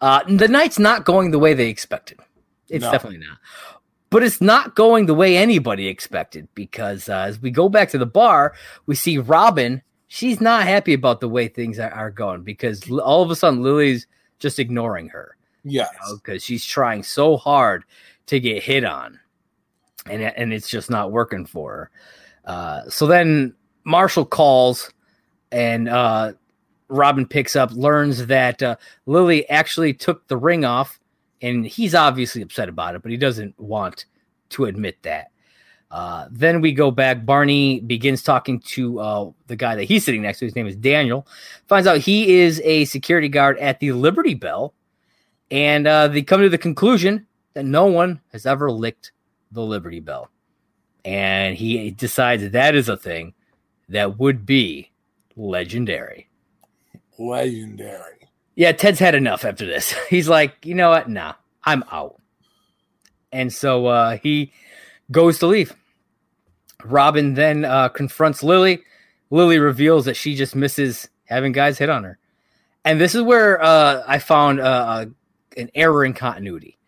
uh, 0.00 0.22
the 0.28 0.48
night's 0.48 0.78
not 0.78 1.04
going 1.04 1.30
the 1.30 1.38
way 1.38 1.54
they 1.54 1.68
expected. 1.68 2.18
It's 2.68 2.82
No. 2.82 2.90
definitely 2.92 3.18
not. 3.26 3.38
But 4.10 4.22
it's 4.22 4.40
not 4.42 4.74
going 4.74 5.06
the 5.06 5.14
way 5.14 5.36
anybody 5.36 5.86
expected 5.88 6.46
because 6.54 7.08
uh, 7.08 7.20
as 7.20 7.40
we 7.40 7.50
go 7.50 7.68
back 7.70 7.88
to 7.90 7.98
the 7.98 8.06
bar, 8.06 8.54
we 8.86 8.94
see 8.94 9.16
Robin. 9.18 9.82
She's 10.08 10.40
not 10.40 10.64
happy 10.64 10.92
about 10.92 11.20
the 11.20 11.28
way 11.28 11.48
things 11.48 11.78
are, 11.78 11.90
are 11.90 12.10
going 12.10 12.42
because 12.42 12.90
all 12.90 13.22
of 13.22 13.30
a 13.30 13.36
sudden 13.36 13.62
Lily's 13.62 14.06
just 14.38 14.58
ignoring 14.58 15.08
her 15.08 15.36
Yes. 15.64 15.88
because 16.14 16.42
she's 16.44 16.64
trying 16.64 17.02
so 17.02 17.38
hard 17.38 17.84
to 18.26 18.38
get 18.38 18.62
hit 18.62 18.84
on, 18.84 19.18
and 20.04 20.22
and 20.22 20.52
it's 20.52 20.68
just 20.68 20.90
not 20.90 21.10
working 21.12 21.46
for 21.46 21.72
her. 21.72 21.90
Uh, 22.44 22.90
so 22.90 23.06
then 23.06 23.54
Marshall 23.84 24.26
calls, 24.26 24.92
and 25.52 25.88
uh, 25.88 26.32
Robin 26.88 27.26
picks 27.26 27.54
up, 27.54 27.70
learns 27.72 28.26
that 28.26 28.62
uh, 28.62 28.76
Lily 29.06 29.48
actually 29.48 29.94
took 29.94 30.26
the 30.26 30.36
ring 30.36 30.64
off, 30.64 30.98
and 31.40 31.66
he's 31.66 31.94
obviously 31.94 32.42
upset 32.42 32.68
about 32.68 32.94
it, 32.94 33.02
but 33.02 33.10
he 33.10 33.16
doesn't 33.16 33.58
want 33.60 34.06
to 34.50 34.64
admit 34.64 35.02
that. 35.02 35.28
Uh, 35.90 36.26
then 36.30 36.60
we 36.62 36.72
go 36.72 36.90
back. 36.90 37.26
Barney 37.26 37.80
begins 37.80 38.22
talking 38.22 38.60
to 38.60 38.98
uh, 38.98 39.30
the 39.46 39.56
guy 39.56 39.76
that 39.76 39.84
he's 39.84 40.04
sitting 40.04 40.22
next 40.22 40.38
to. 40.38 40.46
His 40.46 40.56
name 40.56 40.66
is 40.66 40.74
Daniel. 40.74 41.26
Finds 41.66 41.86
out 41.86 41.98
he 41.98 42.40
is 42.40 42.62
a 42.64 42.86
security 42.86 43.28
guard 43.28 43.58
at 43.58 43.78
the 43.78 43.92
Liberty 43.92 44.34
Bell 44.34 44.74
and 45.52 45.86
uh, 45.86 46.08
they 46.08 46.22
come 46.22 46.40
to 46.40 46.48
the 46.48 46.56
conclusion 46.56 47.26
that 47.52 47.66
no 47.66 47.84
one 47.84 48.22
has 48.32 48.46
ever 48.46 48.70
licked 48.70 49.12
the 49.52 49.60
Liberty 49.60 50.00
Bell. 50.00 50.30
And 51.04 51.54
he 51.54 51.90
decides 51.90 52.42
that, 52.42 52.52
that 52.52 52.74
is 52.74 52.88
a 52.88 52.96
thing 52.96 53.34
that 53.90 54.18
would 54.18 54.46
be 54.46 54.90
legendary. 55.36 56.28
Legendary. 57.18 58.28
Yeah, 58.54 58.72
Ted's 58.72 58.98
had 58.98 59.14
enough 59.14 59.44
after 59.44 59.66
this. 59.66 59.94
He's 60.10 60.28
like, 60.28 60.64
you 60.64 60.74
know 60.74 60.90
what? 60.90 61.08
Nah, 61.08 61.34
I'm 61.64 61.84
out. 61.90 62.20
And 63.32 63.52
so 63.52 63.86
uh, 63.86 64.18
he 64.18 64.52
goes 65.10 65.38
to 65.38 65.46
leave. 65.46 65.74
Robin 66.84 67.34
then 67.34 67.64
uh, 67.64 67.88
confronts 67.88 68.42
Lily. 68.42 68.82
Lily 69.30 69.58
reveals 69.58 70.04
that 70.04 70.16
she 70.16 70.34
just 70.34 70.54
misses 70.54 71.08
having 71.24 71.52
guys 71.52 71.78
hit 71.78 71.88
on 71.88 72.04
her. 72.04 72.18
And 72.84 73.00
this 73.00 73.14
is 73.14 73.22
where 73.22 73.62
uh, 73.62 74.02
I 74.06 74.18
found 74.18 74.60
uh, 74.60 75.06
an 75.56 75.70
error 75.74 76.04
in 76.04 76.12
continuity. 76.12 76.78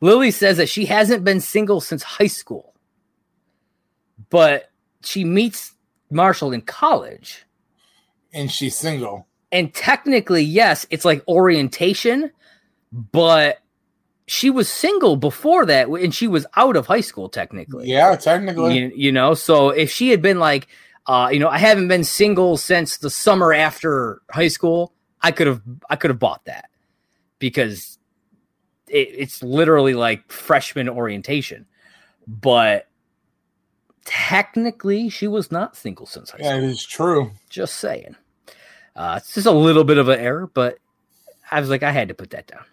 Lily 0.00 0.30
says 0.30 0.58
that 0.58 0.68
she 0.68 0.84
hasn't 0.84 1.24
been 1.24 1.40
single 1.40 1.80
since 1.80 2.02
high 2.02 2.28
school, 2.28 2.74
but 4.30 4.70
she 5.02 5.24
meets 5.24 5.74
Marshall 6.10 6.52
in 6.52 6.60
college. 6.60 7.44
And 8.32 8.50
she's 8.50 8.76
single. 8.76 9.26
And 9.50 9.72
technically, 9.72 10.42
yes, 10.42 10.86
it's 10.90 11.04
like 11.04 11.26
orientation, 11.26 12.30
but 12.92 13.58
she 14.26 14.50
was 14.50 14.68
single 14.68 15.16
before 15.16 15.64
that 15.66 15.88
and 15.88 16.14
she 16.14 16.26
was 16.26 16.46
out 16.56 16.76
of 16.76 16.86
high 16.86 17.00
school 17.00 17.30
technically. 17.30 17.88
Yeah, 17.88 18.14
technically. 18.16 18.78
You, 18.78 18.92
you 18.94 19.12
know, 19.12 19.32
so 19.32 19.70
if 19.70 19.90
she 19.90 20.10
had 20.10 20.20
been 20.20 20.38
like, 20.38 20.68
uh, 21.06 21.30
you 21.32 21.38
know, 21.38 21.48
I 21.48 21.56
haven't 21.56 21.88
been 21.88 22.04
single 22.04 22.58
since 22.58 22.98
the 22.98 23.08
summer 23.08 23.54
after 23.54 24.20
high 24.30 24.48
school, 24.48 24.92
I 25.22 25.32
could 25.32 25.46
have 25.46 25.62
I 25.88 25.96
could 25.96 26.10
have 26.10 26.18
bought 26.18 26.44
that 26.44 26.68
because 27.38 27.98
it, 28.88 29.08
it's 29.16 29.42
literally 29.42 29.94
like 29.94 30.30
freshman 30.30 30.88
orientation. 30.88 31.64
But 32.26 32.87
technically, 34.08 35.10
she 35.10 35.28
was 35.28 35.52
not 35.52 35.76
single 35.76 36.06
since 36.06 36.30
high 36.30 36.38
school. 36.38 36.50
It 36.50 36.64
is 36.64 36.84
true. 36.84 37.30
Just 37.50 37.76
saying. 37.76 38.16
Uh, 38.96 39.16
it's 39.18 39.34
just 39.34 39.46
a 39.46 39.52
little 39.52 39.84
bit 39.84 39.98
of 39.98 40.08
an 40.08 40.18
error, 40.18 40.46
but 40.46 40.78
I 41.50 41.60
was 41.60 41.68
like, 41.68 41.82
I 41.82 41.92
had 41.92 42.08
to 42.08 42.14
put 42.14 42.30
that 42.30 42.46
down. 42.46 42.64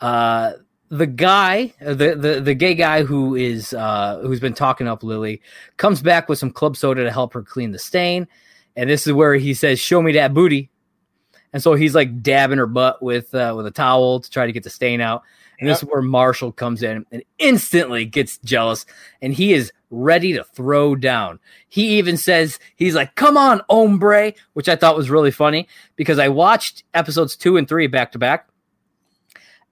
Uh, 0.00 0.52
the 0.88 1.06
guy, 1.06 1.72
uh, 1.80 1.94
the, 1.94 2.16
the 2.16 2.40
the 2.40 2.54
gay 2.54 2.74
guy 2.74 3.04
who 3.04 3.36
is 3.36 3.72
uh, 3.72 4.20
who's 4.22 4.40
been 4.40 4.54
talking 4.54 4.88
up 4.88 5.04
Lily, 5.04 5.40
comes 5.76 6.02
back 6.02 6.28
with 6.28 6.38
some 6.38 6.50
club 6.50 6.76
soda 6.76 7.04
to 7.04 7.12
help 7.12 7.32
her 7.32 7.42
clean 7.42 7.70
the 7.70 7.78
stain, 7.78 8.26
and 8.74 8.90
this 8.90 9.06
is 9.06 9.12
where 9.12 9.34
he 9.34 9.54
says, 9.54 9.78
"Show 9.78 10.02
me 10.02 10.12
that 10.12 10.34
booty," 10.34 10.68
and 11.52 11.62
so 11.62 11.74
he's 11.74 11.94
like 11.94 12.22
dabbing 12.22 12.58
her 12.58 12.66
butt 12.66 13.02
with 13.02 13.34
uh, 13.34 13.54
with 13.56 13.66
a 13.66 13.70
towel 13.70 14.20
to 14.20 14.30
try 14.30 14.46
to 14.46 14.52
get 14.52 14.64
the 14.64 14.70
stain 14.70 15.00
out. 15.00 15.22
And 15.58 15.70
this 15.70 15.82
is 15.82 15.88
where 15.88 16.02
Marshall 16.02 16.52
comes 16.52 16.82
in 16.82 17.06
and 17.10 17.22
instantly 17.38 18.04
gets 18.04 18.36
jealous, 18.38 18.84
and 19.22 19.32
he 19.32 19.54
is 19.54 19.72
ready 19.90 20.32
to 20.34 20.44
throw 20.44 20.94
down. 20.94 21.38
He 21.68 21.98
even 21.98 22.16
says, 22.16 22.58
he's 22.74 22.94
like, 22.94 23.14
come 23.14 23.36
on, 23.36 23.62
hombre, 23.68 24.32
which 24.54 24.68
I 24.68 24.76
thought 24.76 24.96
was 24.96 25.10
really 25.10 25.30
funny 25.30 25.68
because 25.94 26.18
I 26.18 26.28
watched 26.28 26.84
episodes 26.94 27.36
two 27.36 27.56
and 27.56 27.68
three 27.68 27.86
back 27.86 28.12
to 28.12 28.18
back. 28.18 28.48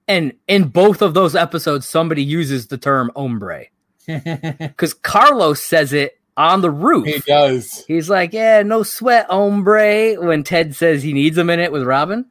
And 0.07 0.33
in 0.47 0.69
both 0.69 1.01
of 1.01 1.13
those 1.13 1.35
episodes, 1.35 1.87
somebody 1.87 2.23
uses 2.23 2.67
the 2.67 2.77
term 2.77 3.11
hombre 3.15 3.65
because 4.05 4.93
Carlos 4.93 5.61
says 5.61 5.93
it 5.93 6.19
on 6.37 6.61
the 6.61 6.69
roof. 6.69 7.07
He 7.07 7.19
does. 7.19 7.83
He's 7.87 8.09
like, 8.09 8.33
yeah, 8.33 8.61
no 8.61 8.83
sweat, 8.83 9.27
hombre, 9.29 10.15
when 10.15 10.43
Ted 10.43 10.75
says 10.75 11.01
he 11.01 11.13
needs 11.13 11.37
a 11.37 11.43
minute 11.43 11.71
with 11.71 11.83
Robin. 11.83 12.25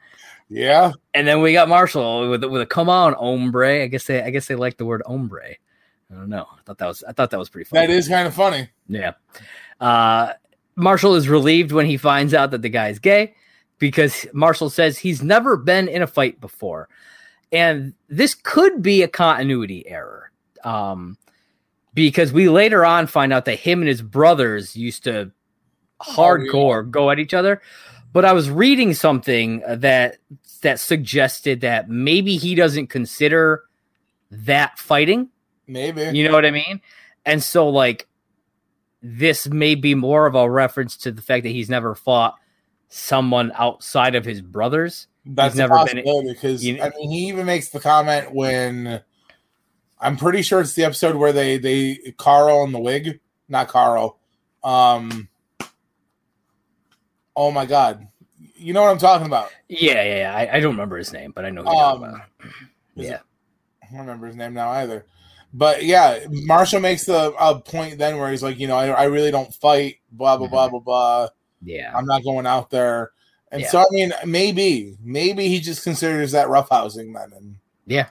Yeah. 0.48 0.92
And 1.12 1.26
then 1.26 1.40
we 1.40 1.52
got 1.52 1.68
Marshall 1.68 2.30
with 2.30 2.44
with 2.44 2.62
a 2.62 2.66
come 2.66 2.88
on 2.88 3.14
hombre. 3.14 3.82
I 3.82 3.86
guess 3.86 4.04
they 4.04 4.22
I 4.22 4.30
guess 4.30 4.46
they 4.46 4.54
like 4.54 4.76
the 4.76 4.84
word 4.84 5.02
hombre. 5.04 5.56
I 6.14 6.20
don't 6.20 6.28
know. 6.28 6.46
I 6.50 6.62
thought 6.64 6.78
that 6.78 6.86
was 6.86 7.02
I 7.04 7.12
thought 7.12 7.30
that 7.30 7.38
was 7.38 7.48
pretty 7.48 7.68
funny. 7.68 7.86
That 7.86 7.92
is 7.92 8.08
kind 8.08 8.28
of 8.28 8.34
funny. 8.34 8.68
Yeah. 8.88 9.12
Uh, 9.80 10.34
Marshall 10.76 11.14
is 11.14 11.28
relieved 11.28 11.72
when 11.72 11.86
he 11.86 11.96
finds 11.96 12.34
out 12.34 12.50
that 12.52 12.62
the 12.62 12.68
guy 12.68 12.88
is 12.88 12.98
gay 12.98 13.34
because 13.78 14.26
Marshall 14.32 14.70
says 14.70 14.98
he's 14.98 15.22
never 15.22 15.56
been 15.56 15.88
in 15.88 16.02
a 16.02 16.06
fight 16.06 16.40
before. 16.40 16.88
And 17.52 17.94
this 18.08 18.34
could 18.34 18.82
be 18.82 19.02
a 19.02 19.08
continuity 19.08 19.86
error. 19.88 20.30
Um, 20.64 21.18
because 21.92 22.32
we 22.32 22.48
later 22.48 22.84
on 22.84 23.06
find 23.06 23.32
out 23.32 23.44
that 23.44 23.60
him 23.60 23.80
and 23.80 23.88
his 23.88 24.02
brothers 24.02 24.76
used 24.76 25.04
to 25.04 25.30
hardcore 26.02 26.90
go 26.90 27.10
at 27.10 27.18
each 27.18 27.34
other. 27.34 27.62
But 28.12 28.24
I 28.24 28.32
was 28.32 28.50
reading 28.50 28.94
something 28.94 29.62
that 29.66 30.18
that 30.62 30.80
suggested 30.80 31.60
that 31.60 31.88
maybe 31.88 32.36
he 32.36 32.54
doesn't 32.54 32.88
consider 32.88 33.64
that 34.30 34.78
fighting. 34.78 35.28
Maybe. 35.66 36.02
You 36.16 36.26
know 36.28 36.32
what 36.34 36.44
I 36.46 36.50
mean? 36.50 36.80
And 37.24 37.42
so 37.42 37.68
like 37.68 38.06
this 39.02 39.46
may 39.48 39.74
be 39.74 39.94
more 39.94 40.26
of 40.26 40.34
a 40.34 40.48
reference 40.50 40.96
to 40.98 41.12
the 41.12 41.20
fact 41.22 41.42
that 41.44 41.50
he's 41.50 41.68
never 41.70 41.94
fought 41.94 42.36
someone 42.88 43.52
outside 43.54 44.14
of 44.14 44.24
his 44.24 44.40
brothers. 44.40 45.08
That's 45.26 45.54
He's 45.54 45.58
never 45.58 45.84
been- 45.86 46.26
because 46.26 46.64
you- 46.64 46.80
I 46.82 46.90
mean 46.90 47.10
he 47.10 47.28
even 47.28 47.46
makes 47.46 47.68
the 47.70 47.80
comment 47.80 48.32
when 48.32 49.00
I'm 49.98 50.16
pretty 50.16 50.42
sure 50.42 50.60
it's 50.60 50.74
the 50.74 50.84
episode 50.84 51.16
where 51.16 51.32
they 51.32 51.56
they 51.58 52.14
Carl 52.18 52.62
and 52.64 52.74
the 52.74 52.78
wig, 52.78 53.20
not 53.48 53.68
Carl. 53.68 54.18
Um 54.62 55.28
Oh 57.36 57.50
my 57.50 57.66
god. 57.66 58.06
You 58.56 58.72
know 58.72 58.82
what 58.82 58.90
I'm 58.90 58.98
talking 58.98 59.26
about. 59.26 59.50
Yeah, 59.68 60.02
yeah, 60.02 60.16
yeah. 60.18 60.34
I, 60.36 60.56
I 60.56 60.60
don't 60.60 60.72
remember 60.72 60.96
his 60.96 61.12
name, 61.12 61.32
but 61.34 61.44
I 61.44 61.50
know 61.50 61.64
Um, 61.66 62.02
about. 62.04 62.20
Yeah. 62.94 63.14
it- 63.14 63.20
I 63.82 63.86
don't 63.90 64.00
remember 64.00 64.26
his 64.26 64.36
name 64.36 64.54
now 64.54 64.70
either. 64.70 65.04
But 65.56 65.84
yeah, 65.84 66.18
Marshall 66.28 66.80
makes 66.80 67.06
the 67.06 67.32
a 67.38 67.60
point 67.60 67.96
then 67.96 68.18
where 68.18 68.28
he's 68.30 68.42
like, 68.42 68.58
you 68.58 68.66
know, 68.66 68.76
I, 68.76 68.88
I 68.88 69.04
really 69.04 69.30
don't 69.30 69.54
fight, 69.54 69.98
blah 70.10 70.36
blah 70.36 70.48
blah 70.48 70.68
blah 70.68 70.80
blah. 70.80 71.28
Yeah. 71.62 71.92
I'm 71.96 72.06
not 72.06 72.24
going 72.24 72.44
out 72.44 72.70
there. 72.70 73.12
And 73.52 73.62
Yeah. 73.62 73.68
so 73.68 73.78
I 73.78 73.84
mean, 73.90 74.12
maybe, 74.26 74.96
maybe 75.00 75.48
he 75.48 75.60
just 75.60 75.84
considers 75.84 76.32
that 76.32 76.48
roughhousing 76.48 77.14
then. 77.14 77.32
And 77.36 77.56
Yeah. 77.86 78.08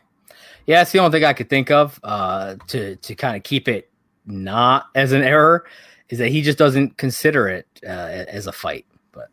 Yeah, 0.65 0.79
that's 0.79 0.93
the 0.93 0.99
only 0.99 1.11
thing 1.11 1.25
I 1.25 1.33
could 1.33 1.49
think 1.49 1.69
of 1.69 1.99
uh, 2.03 2.55
to 2.67 2.95
to 2.95 3.15
kind 3.15 3.35
of 3.35 3.43
keep 3.43 3.67
it 3.67 3.89
not 4.25 4.85
as 4.95 5.11
an 5.11 5.21
error 5.21 5.65
is 6.07 6.19
that 6.19 6.29
he 6.29 6.41
just 6.41 6.57
doesn't 6.57 6.97
consider 6.97 7.49
it 7.49 7.67
uh, 7.85 8.23
as 8.29 8.47
a 8.47 8.53
fight. 8.53 8.85
But 9.11 9.29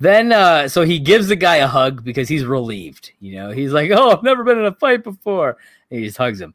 then, 0.00 0.32
uh, 0.32 0.66
so 0.66 0.82
he 0.82 0.98
gives 0.98 1.28
the 1.28 1.36
guy 1.36 1.56
a 1.56 1.68
hug 1.68 2.02
because 2.02 2.28
he's 2.28 2.44
relieved. 2.44 3.12
You 3.20 3.36
know, 3.36 3.50
he's 3.50 3.72
like, 3.72 3.92
"Oh, 3.92 4.10
I've 4.10 4.24
never 4.24 4.42
been 4.42 4.58
in 4.58 4.64
a 4.64 4.74
fight 4.74 5.04
before." 5.04 5.56
And 5.90 6.00
he 6.00 6.06
just 6.06 6.18
hugs 6.18 6.40
him. 6.40 6.54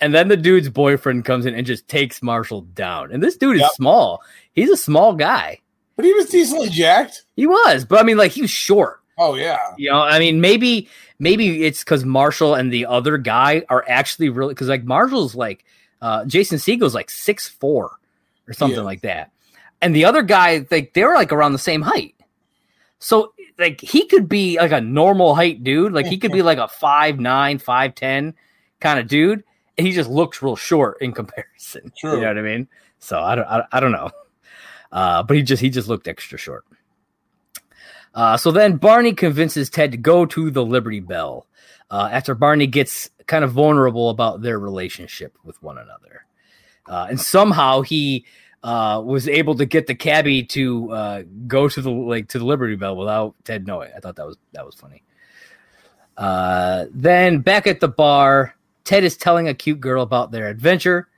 And 0.00 0.14
then 0.14 0.28
the 0.28 0.36
dude's 0.36 0.68
boyfriend 0.68 1.24
comes 1.24 1.46
in 1.46 1.54
and 1.54 1.66
just 1.66 1.88
takes 1.88 2.22
Marshall 2.22 2.62
down. 2.62 3.10
And 3.12 3.22
this 3.22 3.36
dude 3.36 3.56
is 3.56 3.62
Yep. 3.62 3.70
small. 3.72 4.22
He's 4.52 4.70
a 4.70 4.76
small 4.76 5.14
guy. 5.14 5.60
but 5.96 6.04
he 6.04 6.12
was 6.12 6.26
decently 6.28 6.68
jacked. 6.68 7.22
He 7.36 7.46
was, 7.46 7.86
but 7.86 7.98
I 7.98 8.02
mean, 8.02 8.18
like 8.18 8.32
he 8.32 8.42
was 8.42 8.50
short. 8.50 9.00
Oh 9.18 9.34
yeah. 9.34 9.56
You 9.78 9.90
know, 9.90 10.02
I 10.02 10.18
mean, 10.18 10.42
maybe 10.42 10.88
maybe 11.18 11.64
it's 11.64 11.82
because 11.82 12.04
Marshall 12.04 12.54
and 12.54 12.70
the 12.70 12.84
other 12.84 13.16
guy 13.16 13.62
are 13.70 13.82
actually 13.88 14.28
really 14.28 14.52
because 14.52 14.68
like 14.68 14.84
Marshall's 14.84 15.34
like 15.34 15.64
uh 16.02 16.26
Jason 16.26 16.58
Segel's 16.58 16.94
like 16.94 17.08
six 17.08 17.48
four 17.48 17.92
or 18.46 18.52
something 18.52 18.76
Yeah. 18.76 18.84
like 18.84 19.00
that, 19.00 19.30
and 19.80 19.96
the 19.96 20.04
other 20.04 20.20
guy 20.22 20.66
like 20.70 20.92
they 20.92 21.02
were 21.02 21.14
like 21.14 21.32
around 21.32 21.52
the 21.54 21.58
same 21.58 21.80
height. 21.80 22.14
So 22.98 23.32
like 23.58 23.80
he 23.80 24.06
could 24.06 24.28
be 24.28 24.58
like 24.58 24.72
a 24.72 24.82
normal 24.82 25.34
height 25.34 25.64
dude, 25.64 25.92
like 25.94 26.04
he 26.06 26.18
could 26.18 26.32
be 26.32 26.42
like 26.42 26.58
a 26.58 26.68
five 26.68 27.18
nine, 27.18 27.56
five 27.58 27.94
ten 27.94 28.34
kind 28.80 28.98
of 29.00 29.08
dude, 29.08 29.44
he 29.76 29.92
just 29.92 30.10
looks 30.10 30.42
real 30.42 30.56
short 30.56 30.98
in 31.00 31.12
comparison. 31.12 31.92
True. 31.98 32.16
You 32.16 32.20
know 32.22 32.28
what 32.28 32.38
I 32.38 32.42
mean? 32.42 32.68
So 32.98 33.20
I 33.20 33.34
don't 33.34 33.46
I, 33.46 33.64
I 33.72 33.80
don't 33.80 33.92
know. 33.92 34.10
Uh, 34.92 35.22
but 35.22 35.36
he 35.36 35.42
just 35.42 35.60
he 35.60 35.68
just 35.68 35.88
looked 35.88 36.08
extra 36.08 36.38
short. 36.38 36.64
Uh, 38.14 38.36
so 38.36 38.50
then 38.50 38.76
Barney 38.76 39.12
convinces 39.12 39.68
Ted 39.68 39.92
to 39.92 39.98
go 39.98 40.24
to 40.24 40.50
the 40.50 40.64
Liberty 40.64 41.00
Bell 41.00 41.46
uh, 41.90 42.08
after 42.10 42.34
Barney 42.34 42.66
gets 42.66 43.10
kind 43.26 43.44
of 43.44 43.52
vulnerable 43.52 44.10
about 44.10 44.40
their 44.40 44.58
relationship 44.58 45.36
with 45.44 45.62
one 45.62 45.78
another. 45.78 46.24
Uh, 46.88 47.08
and 47.10 47.20
somehow 47.20 47.82
he 47.82 48.24
uh, 48.62 49.00
was 49.04 49.28
able 49.28 49.54
to 49.54 49.64
get 49.64 49.86
the 49.86 49.94
cabbie 49.94 50.42
to 50.42 50.90
uh, 50.90 51.22
go 51.46 51.68
to 51.68 51.80
the 51.80 51.90
like 51.90 52.28
to 52.28 52.38
the 52.38 52.44
Liberty 52.44 52.74
Bell 52.74 52.96
without 52.96 53.34
Ted 53.44 53.66
knowing. 53.66 53.90
I 53.94 54.00
thought 54.00 54.16
that 54.16 54.26
was 54.26 54.36
that 54.52 54.64
was 54.64 54.74
funny. 54.74 55.04
Uh, 56.16 56.86
then 56.90 57.40
back 57.40 57.68
at 57.68 57.78
the 57.78 57.88
bar, 57.88 58.55
Ted 58.86 59.04
is 59.04 59.16
telling 59.16 59.48
a 59.48 59.54
cute 59.54 59.80
girl 59.80 60.02
about 60.02 60.30
their 60.30 60.48
adventure, 60.48 61.08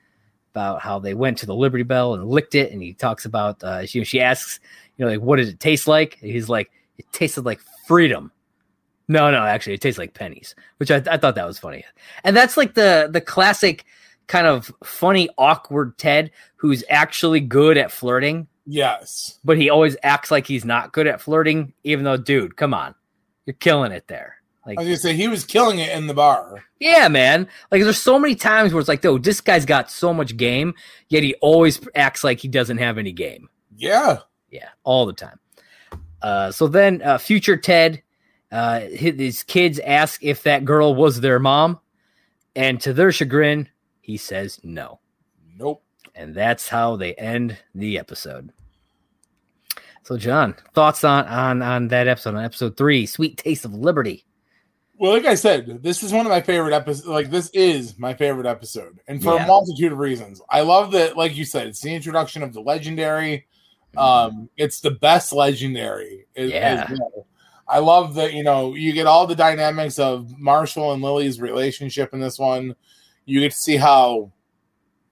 about 0.53 0.81
how 0.81 0.99
they 0.99 1.13
went 1.13 1.37
to 1.37 1.45
the 1.45 1.55
Liberty 1.55 1.83
Bell 1.83 2.15
and 2.15 2.27
licked 2.27 2.55
it, 2.55 2.71
and 2.73 2.81
he 2.81 2.93
talks 2.93 3.23
about 3.25 3.63
uh, 3.63 3.85
she 3.85 4.03
she 4.03 4.19
asks, 4.19 4.59
you 4.97 5.05
know, 5.05 5.11
like 5.11 5.21
what 5.21 5.37
did 5.37 5.47
it 5.47 5.59
taste 5.61 5.87
like? 5.87 6.17
And 6.21 6.31
he's 6.31 6.49
like, 6.49 6.69
it 6.97 7.05
tasted 7.13 7.45
like 7.45 7.61
freedom. 7.87 8.31
No, 9.07 9.31
no, 9.31 9.43
actually, 9.43 9.73
it 9.75 9.81
tastes 9.81 9.97
like 9.97 10.13
pennies, 10.13 10.53
which 10.77 10.91
I, 10.91 10.97
I 11.09 11.17
thought 11.17 11.35
that 11.35 11.47
was 11.47 11.57
funny. 11.57 11.85
And 12.23 12.35
that's 12.35 12.57
like 12.57 12.73
the 12.73 13.07
the 13.11 13.21
classic 13.21 13.85
kind 14.27 14.45
of 14.47 14.71
funny, 14.83 15.29
awkward 15.37 15.97
Ted 15.97 16.31
who's 16.57 16.83
actually 16.89 17.39
good 17.39 17.77
at 17.77 17.91
flirting, 17.91 18.47
Yes. 18.65 19.39
but 19.43 19.57
he 19.57 19.69
always 19.69 19.95
acts 20.03 20.29
like 20.29 20.45
he's 20.45 20.65
not 20.65 20.91
good 20.93 21.07
at 21.07 21.21
flirting, 21.21 21.73
even 21.83 22.03
though, 22.05 22.17
dude, 22.17 22.55
come 22.57 22.73
on, 22.73 22.93
you're 23.45 23.55
killing 23.55 23.91
it 23.91 24.07
there. 24.07 24.35
Like, 24.69 24.77
I 24.77 24.81
was 24.81 24.87
gonna 24.87 24.97
say 24.97 25.15
he 25.15 25.27
was 25.27 25.43
killing 25.45 25.79
it 25.79 25.89
in 25.97 26.05
the 26.05 26.13
bar. 26.13 26.63
yeah, 26.79 27.07
man. 27.07 27.47
Like, 27.71 27.81
there's 27.81 27.97
so 27.97 28.19
many 28.19 28.35
times 28.35 28.71
where 28.71 28.79
it's 28.79 28.87
like, 28.87 29.01
dude, 29.01 29.23
this 29.23 29.41
guy's 29.41 29.65
got 29.65 29.89
so 29.89 30.13
much 30.13 30.37
game, 30.37 30.75
yet 31.09 31.23
he 31.23 31.33
always 31.41 31.79
acts 31.95 32.23
like 32.23 32.39
he 32.39 32.47
doesn't 32.47 32.77
have 32.77 32.99
any 32.99 33.11
game. 33.11 33.49
Yeah. 33.75 34.19
Yeah, 34.51 34.69
all 34.83 35.07
the 35.07 35.13
time. 35.13 35.39
Uh, 36.21 36.51
so 36.51 36.67
then, 36.67 37.01
uh, 37.01 37.17
future 37.17 37.57
Ted, 37.57 38.03
uh, 38.51 38.81
his, 38.81 39.15
his 39.15 39.43
kids 39.43 39.79
ask 39.79 40.23
if 40.23 40.43
that 40.43 40.65
girl 40.65 40.93
was 40.93 41.19
their 41.19 41.39
mom, 41.39 41.79
and 42.55 42.79
to 42.81 42.93
their 42.93 43.11
chagrin, 43.11 43.69
he 44.01 44.17
says 44.17 44.59
no. 44.63 44.99
Nope. 45.57 45.83
And 46.13 46.35
that's 46.35 46.67
how 46.67 46.95
they 46.95 47.15
end 47.15 47.57
the 47.73 47.97
episode. 47.97 48.51
So, 50.03 50.17
John, 50.17 50.55
thoughts 50.73 51.03
on 51.03 51.25
on 51.25 51.61
on 51.61 51.87
that 51.89 52.07
episode, 52.07 52.35
on 52.35 52.43
episode 52.43 52.75
three, 52.77 53.05
"Sweet 53.05 53.37
Taste 53.37 53.65
of 53.65 53.73
Liberty"? 53.73 54.25
Well, 54.99 55.13
like 55.13 55.25
I 55.25 55.35
said, 55.35 55.81
this 55.81 56.03
is 56.03 56.11
one 56.11 56.25
of 56.25 56.29
my 56.29 56.41
favorite 56.41 56.73
episodes. 56.73 57.07
Like 57.07 57.29
this 57.29 57.49
is 57.53 57.97
my 57.97 58.13
favorite 58.13 58.45
episode, 58.45 58.99
and 59.07 59.23
for 59.23 59.35
Yeah. 59.35 59.45
a 59.45 59.47
multitude 59.47 59.93
of 59.93 59.97
reasons. 59.97 60.41
I 60.49 60.59
love 60.61 60.91
that, 60.91 61.15
like 61.15 61.37
you 61.37 61.45
said, 61.45 61.67
it's 61.67 61.79
the 61.81 61.95
introduction 61.95 62.43
of 62.43 62.51
the 62.53 62.59
legendary. 62.59 63.47
Um, 63.95 64.49
it's 64.57 64.81
the 64.81 64.91
best 64.91 65.31
legendary. 65.33 66.27
as- 66.35 66.51
Yeah. 66.51 66.85
as 66.89 66.99
well. 66.99 67.25
I 67.67 67.79
love 67.79 68.15
that 68.15 68.33
you 68.33 68.43
know 68.43 68.73
you 68.75 68.91
get 68.93 69.07
all 69.07 69.25
the 69.25 69.35
dynamics 69.35 69.99
of 69.99 70.37
Marshall 70.37 70.91
and 70.91 71.01
Lily's 71.01 71.39
relationship 71.39 72.13
in 72.13 72.19
this 72.19 72.37
one. 72.37 72.75
You 73.25 73.39
get 73.39 73.51
to 73.53 73.57
see 73.57 73.77
how 73.77 74.31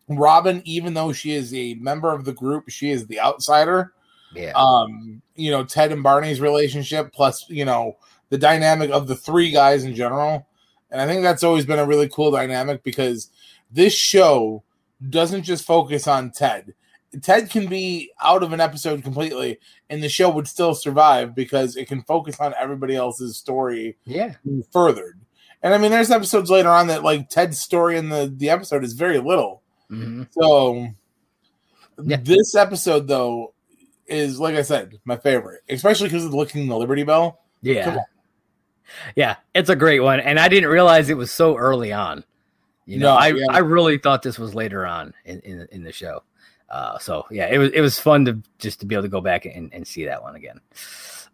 Robin, 0.09 0.61
even 0.65 0.93
though 0.95 1.13
she 1.13 1.31
is 1.31 1.53
a 1.53 1.75
member 1.75 2.11
of 2.13 2.25
the 2.25 2.33
group, 2.33 2.69
she 2.69 2.91
is 2.91 3.07
the 3.07 3.19
outsider. 3.21 3.93
Yeah, 4.35 4.51
um 4.55 5.21
you 5.35 5.49
know 5.51 5.63
ted 5.63 5.93
and 5.93 6.03
barney's 6.03 6.41
relationship 6.41 7.13
plus 7.13 7.45
you 7.49 7.63
know 7.63 7.95
the 8.29 8.37
dynamic 8.37 8.89
of 8.91 9.07
the 9.07 9.15
three 9.15 9.51
guys 9.51 9.83
in 9.83 9.93
general 9.95 10.45
and 10.91 11.01
i 11.01 11.05
think 11.07 11.21
that's 11.21 11.43
always 11.43 11.65
been 11.65 11.79
a 11.79 11.85
really 11.85 12.09
cool 12.09 12.31
dynamic 12.31 12.83
because 12.83 13.29
this 13.71 13.93
show 13.93 14.63
doesn't 15.09 15.43
just 15.43 15.65
focus 15.65 16.07
on 16.07 16.31
ted 16.31 16.73
ted 17.21 17.49
can 17.49 17.67
be 17.67 18.11
out 18.21 18.43
of 18.43 18.53
an 18.53 18.59
episode 18.59 19.01
completely 19.03 19.59
and 19.89 20.03
the 20.03 20.09
show 20.09 20.29
would 20.29 20.47
still 20.47 20.75
survive 20.75 21.33
because 21.33 21.75
it 21.77 21.87
can 21.87 22.01
focus 22.03 22.39
on 22.39 22.53
everybody 22.59 22.95
else's 22.95 23.37
story 23.37 23.97
yeah, 24.05 24.33
furthered 24.71 25.19
and 25.63 25.73
i 25.73 25.77
mean 25.77 25.91
there's 25.91 26.11
episodes 26.11 26.49
later 26.49 26.69
on 26.69 26.87
that 26.87 27.03
like 27.03 27.29
ted's 27.29 27.59
story 27.59 27.97
in 27.97 28.09
the 28.09 28.33
the 28.37 28.49
episode 28.49 28.83
is 28.83 28.93
very 28.93 29.19
little 29.19 29.61
Mhm. 29.89 30.27
so 30.31 30.87
Yeah. 32.03 32.17
this 32.21 32.55
episode 32.55 33.07
though 33.07 33.53
is 34.05 34.39
like 34.39 34.55
I 34.55 34.61
said, 34.61 34.99
my 35.05 35.15
favorite, 35.17 35.61
especially 35.69 36.07
because 36.07 36.23
of 36.25 36.33
looking 36.33 36.67
the 36.67 36.77
Liberty 36.77 37.03
Bell. 37.03 37.39
Yeah. 37.61 37.97
Yeah. 39.15 39.35
It's 39.53 39.69
a 39.69 39.75
great 39.75 39.99
one, 40.01 40.19
and 40.19 40.39
I 40.39 40.47
didn't 40.47 40.69
realize 40.69 41.09
it 41.09 41.17
was 41.17 41.31
so 41.31 41.55
early 41.57 41.91
on. 41.93 42.23
You 42.85 42.99
know, 42.99 43.13
No, 43.13 43.19
I 43.19 43.27
yeah. 43.29 43.45
I 43.49 43.59
really 43.59 43.97
thought 43.97 44.21
this 44.21 44.39
was 44.39 44.55
later 44.55 44.85
on 44.85 45.13
in 45.25 45.39
in, 45.41 45.67
in 45.71 45.83
the 45.83 45.91
show. 45.91 46.23
Uh, 46.69 46.97
so 46.99 47.25
yeah, 47.31 47.47
it 47.47 47.57
was 47.57 47.71
it 47.71 47.81
was 47.81 47.99
fun 47.99 48.25
to 48.25 48.41
just 48.59 48.79
to 48.81 48.85
be 48.85 48.95
able 48.95 49.03
to 49.03 49.09
go 49.09 49.21
back 49.21 49.45
and, 49.45 49.73
and 49.73 49.87
see 49.87 50.05
that 50.05 50.21
one 50.21 50.35
again. 50.35 50.59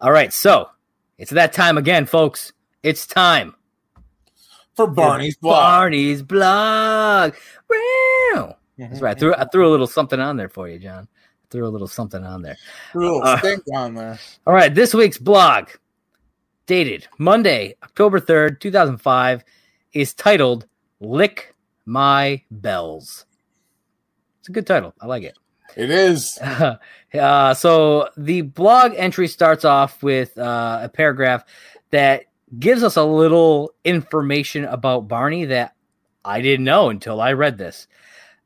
All 0.01 0.11
right, 0.11 0.31
so 0.33 0.69
it's 1.17 1.31
that 1.31 1.53
time 1.53 1.77
again, 1.77 2.05
folks. 2.05 2.53
It's 2.81 3.07
time. 3.07 3.55
For 4.75 4.87
Barney's 4.87 5.37
blog. 5.37 5.55
Barney's 5.55 6.21
blog. 6.23 7.33
Wow. 7.69 8.57
That's 8.77 9.01
right. 9.01 9.15
I 9.15 9.19
threw, 9.19 9.35
I 9.35 9.45
threw 9.45 9.67
a 9.67 9.71
little 9.71 9.85
something 9.87 10.19
on 10.19 10.35
there 10.35 10.49
for 10.49 10.67
you, 10.67 10.79
John. 10.79 11.07
I 11.07 11.45
threw 11.51 11.67
a 11.67 11.69
little 11.69 11.87
something 11.87 12.23
on 12.23 12.41
there. 12.41 12.57
Threw 12.91 13.17
a 13.17 13.21
little 13.23 13.61
Uh, 13.73 13.77
on 13.77 13.93
there. 13.93 14.19
All 14.47 14.53
right, 14.53 14.73
this 14.73 14.93
week's 14.95 15.19
blog 15.19 15.69
dated 16.65 17.07
Monday, 17.17 17.75
October 17.83 18.19
3rd, 18.19 18.59
2005, 18.59 19.43
is 19.93 20.13
titled 20.13 20.65
Lick 20.99 21.55
My 21.85 22.43
Bells. 22.49 23.25
It's 24.39 24.49
a 24.49 24.51
good 24.51 24.67
title. 24.67 24.93
I 24.99 25.07
like 25.07 25.23
it. 25.23 25.37
It 25.75 25.89
is. 25.89 26.37
uh, 27.13 27.53
so 27.53 28.09
the 28.17 28.41
blog 28.41 28.93
entry 28.95 29.27
starts 29.27 29.65
off 29.65 30.03
with 30.03 30.37
uh, 30.37 30.79
a 30.83 30.89
paragraph 30.89 31.43
that 31.91 32.25
gives 32.59 32.83
us 32.83 32.95
a 32.95 33.03
little 33.03 33.71
information 33.83 34.65
about 34.65 35.07
Barney 35.07 35.45
that 35.45 35.75
I 36.23 36.41
didn't 36.41 36.65
know 36.65 36.89
until 36.89 37.21
I 37.21 37.33
read 37.33 37.57
this. 37.57 37.87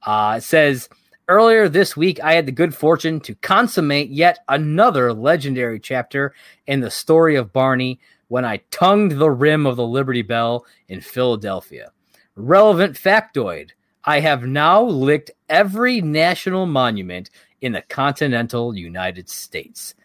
Uh, 0.06 0.36
it 0.38 0.44
says, 0.44 0.90
Earlier 1.30 1.68
this 1.68 1.98
week, 1.98 2.22
I 2.24 2.34
had 2.34 2.46
the 2.46 2.54
good 2.54 2.74
fortune 2.74 3.20
to 3.22 3.36
consummate 3.36 4.10
yet 4.10 4.40
another 4.48 5.12
legendary 5.12 5.80
chapter 5.80 6.34
in 6.68 6.80
the 6.80 6.90
story 6.90 7.36
of 7.36 7.52
Barney 7.52 8.00
when 8.30 8.46
I 8.46 8.62
tongued 8.72 9.14
the 9.14 9.30
rim 9.30 9.66
of 9.66 9.76
the 9.76 9.86
Liberty 9.86 10.22
Bell 10.22 10.66
in 10.88 11.02
Philadelphia. 11.02 11.92
Relevant 12.36 12.96
factoid 12.96 13.72
I 14.06 14.22
have 14.22 14.46
now 14.46 14.84
licked 14.84 15.32
every 15.50 16.00
national 16.00 16.66
monument 16.66 17.30
in 17.60 17.74
the 17.74 17.82
continental 17.82 18.76
United 18.76 19.28
States. 19.28 19.96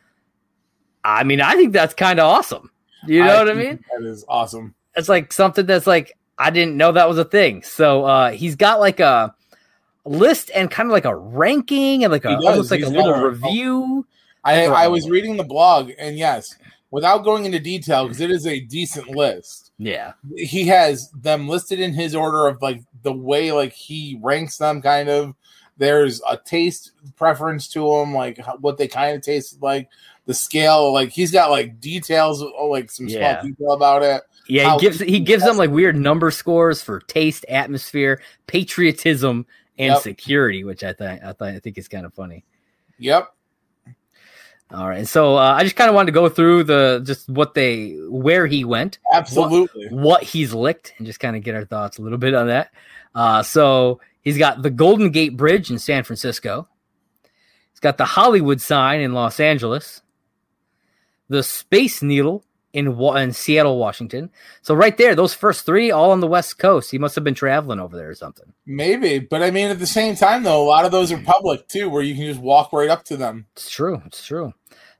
I 1.05 1.23
mean, 1.23 1.41
I 1.41 1.55
think 1.55 1.73
that's 1.73 1.95
kind 1.95 2.19
of 2.19 2.27
awesome. 2.27 2.73
You 3.07 3.25
know 3.25 3.37
I 3.37 3.39
what 3.45 3.51
I 3.51 3.55
mean? 3.55 3.85
That 3.97 4.05
is 4.05 4.25
awesome. 4.29 4.75
It's 4.97 5.09
like 5.09 5.33
something 5.33 5.67
that's 5.67 5.87
like 5.87 6.19
I 6.37 6.51
didn't 6.51 6.77
know 6.77 6.91
that 6.91 7.09
was 7.09 7.19
a 7.19 7.25
thing. 7.25 7.63
So 7.63 8.05
uh 8.05 8.31
he's 8.33 8.57
got 8.57 8.81
like 8.81 8.99
a 8.99 9.35
list 10.05 10.51
and 10.55 10.71
kind 10.71 10.89
of 10.89 10.93
like 10.93 11.05
a 11.05 11.15
ranking 11.15 12.05
and 12.05 12.13
like 12.13 12.25
a 12.25 12.37
almost 12.37 12.71
like 12.71 12.83
a 12.83 12.89
little 12.89 13.15
review. 13.15 14.07
I, 14.45 14.67
um, 14.67 14.75
I 14.75 14.89
was 14.89 15.09
reading 15.09 15.37
the 15.37 15.45
blog, 15.45 15.93
and 15.99 16.19
yes, 16.19 16.57
without 16.91 17.19
going 17.25 17.45
into 17.45 17.61
detail, 17.61 18.05
because 18.05 18.21
it 18.21 18.31
is 18.31 18.47
a 18.47 18.61
decent 18.61 19.11
list. 19.11 19.73
Yeah. 19.79 20.13
He 20.37 20.67
has 20.67 21.11
them 21.11 21.49
listed 21.49 21.81
in 21.81 21.93
his 21.93 22.15
order 22.15 22.47
of 22.47 22.61
like 22.61 22.83
the 23.03 23.13
way 23.13 23.53
like 23.53 23.73
he 23.73 24.19
ranks 24.23 24.59
them, 24.59 24.83
kind 24.83 25.09
of. 25.09 25.35
There's 25.79 26.21
a 26.29 26.37
taste 26.37 26.93
preference 27.17 27.67
to 27.69 27.81
them, 27.89 28.15
like 28.15 28.39
what 28.61 28.79
they 28.79 28.89
kind 28.89 29.17
of 29.17 29.23
taste 29.23 29.63
like. 29.63 29.89
The 30.27 30.35
scale, 30.35 30.93
like 30.93 31.11
he's 31.11 31.33
got 31.33 31.51
like 31.51 31.81
details, 31.81 32.43
oh, 32.43 32.69
like 32.69 32.93
some 32.93 33.09
Yeah. 33.09 33.41
small 33.41 33.51
detail 33.51 33.73
about 33.73 34.03
it. 34.05 34.23
Yeah, 34.47 34.75
he 34.75 34.81
gives 34.81 35.01
he 35.01 35.19
gives 35.19 35.45
them 35.45 35.57
like 35.57 35.71
weird 35.71 35.97
number 35.97 36.31
scores 36.31 36.81
for 36.83 37.01
taste, 37.01 37.45
atmosphere, 37.49 38.23
patriotism, 38.47 39.47
and 39.79 39.93
Yep. 39.95 40.03
security, 40.03 40.65
which 40.65 40.85
I 40.85 40.93
think 40.93 41.23
I, 41.23 41.33
th- 41.33 41.57
I 41.57 41.59
think 41.61 41.79
is 41.79 41.89
kind 41.89 42.05
of 42.07 42.15
funny. 42.15 42.45
Yep. 42.99 43.33
All 44.75 44.89
right, 44.89 45.07
so 45.07 45.37
uh, 45.37 45.53
I 45.55 45.65
just 45.65 45.77
kind 45.77 45.91
of 45.91 45.95
wanted 45.95 46.07
to 46.07 46.13
go 46.13 46.31
through 46.31 46.65
the 46.65 47.03
just 47.05 47.29
what 47.29 47.53
they 47.53 47.91
where 48.09 48.47
he 48.47 48.65
went, 48.65 48.99
Absolutely. 49.13 49.89
what 49.91 50.23
he's 50.23 50.55
licked, 50.55 50.95
and 50.97 51.07
just 51.07 51.21
kind 51.21 51.37
of 51.37 51.43
get 51.43 51.55
our 51.55 51.67
thoughts 51.67 51.99
a 51.99 52.03
little 52.03 52.17
bit 52.17 52.33
on 52.35 52.47
that. 52.47 52.71
Uh, 53.15 53.43
so 53.43 54.01
he's 54.23 54.39
got 54.39 54.63
the 54.63 54.71
Golden 54.71 55.11
Gate 55.11 55.37
Bridge 55.37 55.71
in 55.71 55.79
San 55.79 56.05
Francisco. 56.05 56.67
He's 57.71 57.81
got 57.81 57.99
the 57.99 58.07
Hollywood 58.07 58.63
sign 58.63 59.03
in 59.03 59.13
Los 59.13 59.41
Angeles. 59.41 60.01
The 61.29 61.43
Space 61.43 62.03
Needle 62.03 62.43
in, 62.73 62.99
in 63.01 63.33
Seattle, 63.33 63.79
Washington. 63.79 64.31
So 64.63 64.75
right 64.75 64.97
there, 64.97 65.15
those 65.15 65.35
first 65.35 65.67
three 65.67 65.91
all 65.91 66.11
on 66.11 66.21
the 66.21 66.27
West 66.27 66.59
Coast. 66.59 66.91
He 66.91 66.99
must 66.99 67.15
have 67.15 67.25
been 67.25 67.35
traveling 67.35 67.81
over 67.81 67.97
there 67.97 68.11
or 68.11 68.15
something. 68.15 68.53
Maybe, 68.67 69.19
but 69.19 69.43
I 69.43 69.51
mean, 69.51 69.71
at 69.71 69.79
the 69.79 69.87
same 69.87 70.15
time, 70.17 70.43
though, 70.43 70.63
a 70.63 70.69
lot 70.69 70.85
of 70.85 70.93
those 70.93 71.13
are 71.13 71.19
public 71.19 71.69
too, 71.69 71.89
where 71.91 72.03
you 72.03 72.15
can 72.15 72.25
just 72.25 72.41
walk 72.41 72.73
right 72.73 72.89
up 72.89 73.05
to 73.05 73.17
them. 73.17 73.47
It's 73.53 73.71
true. 73.71 74.03
It's 74.07 74.25
true. 74.25 74.55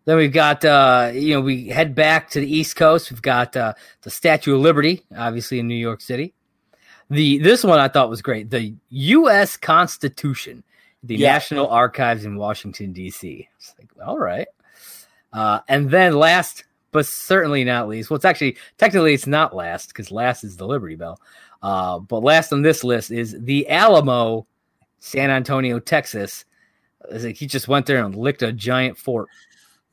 Then 0.05 0.17
we've 0.17 0.33
got, 0.33 0.65
uh, 0.65 1.13
you 1.15 1.35
know, 1.35 1.41
we 1.41 1.69
head 1.69 1.95
back 1.95 2.31
to 2.31 2.41
the 2.41 2.53
East 2.57 2.75
Coast. 2.77 3.11
We've 3.11 3.23
got 3.23 3.57
uh, 3.57 3.75
the 4.03 4.11
Statue 4.11 4.55
of 4.57 4.61
Liberty, 4.61 5.05
obviously 5.17 5.61
in 5.61 5.69
New 5.69 5.77
York 5.77 6.01
City. 6.01 6.35
The 7.09 7.39
this 7.39 7.63
one 7.63 7.79
I 7.79 7.89
thought 7.89 8.09
was 8.11 8.23
great. 8.23 8.51
The 8.51 8.75
U.S. 8.89 9.57
Constitution, 9.57 10.65
the 11.05 11.17
Yeah. 11.17 11.33
National 11.35 11.69
Archives 11.69 12.25
in 12.25 12.37
Washington 12.37 12.93
D.C. 12.93 13.49
It's 13.57 13.75
like, 13.79 13.91
all 14.05 14.19
right. 14.19 14.49
Uh, 15.33 15.61
and 15.69 15.91
then 15.91 16.15
last, 16.15 16.65
but 16.93 17.07
certainly 17.07 17.65
not 17.65 17.89
least, 17.89 18.11
well, 18.11 18.17
it's 18.17 18.25
actually 18.25 18.57
technically 18.79 19.15
it's 19.15 19.27
not 19.27 19.57
last 19.57 19.89
because 19.89 20.11
last 20.11 20.45
is 20.45 20.57
the 20.57 20.67
Liberty 20.67 20.95
Bell. 20.95 21.19
Uh, 21.63 21.99
but 21.99 22.23
last 22.23 22.53
on 22.53 22.63
this 22.63 22.85
list 22.85 23.11
is 23.11 23.37
the 23.41 23.69
Alamo, 23.69 24.47
San 24.99 25.31
Antonio, 25.31 25.79
Texas. 25.79 26.45
It's 27.11 27.25
like 27.25 27.37
he 27.37 27.47
just 27.47 27.69
went 27.69 27.87
there 27.87 28.05
and 28.05 28.15
licked 28.15 28.43
a 28.43 28.53
giant 28.53 28.99
fort. 28.99 29.29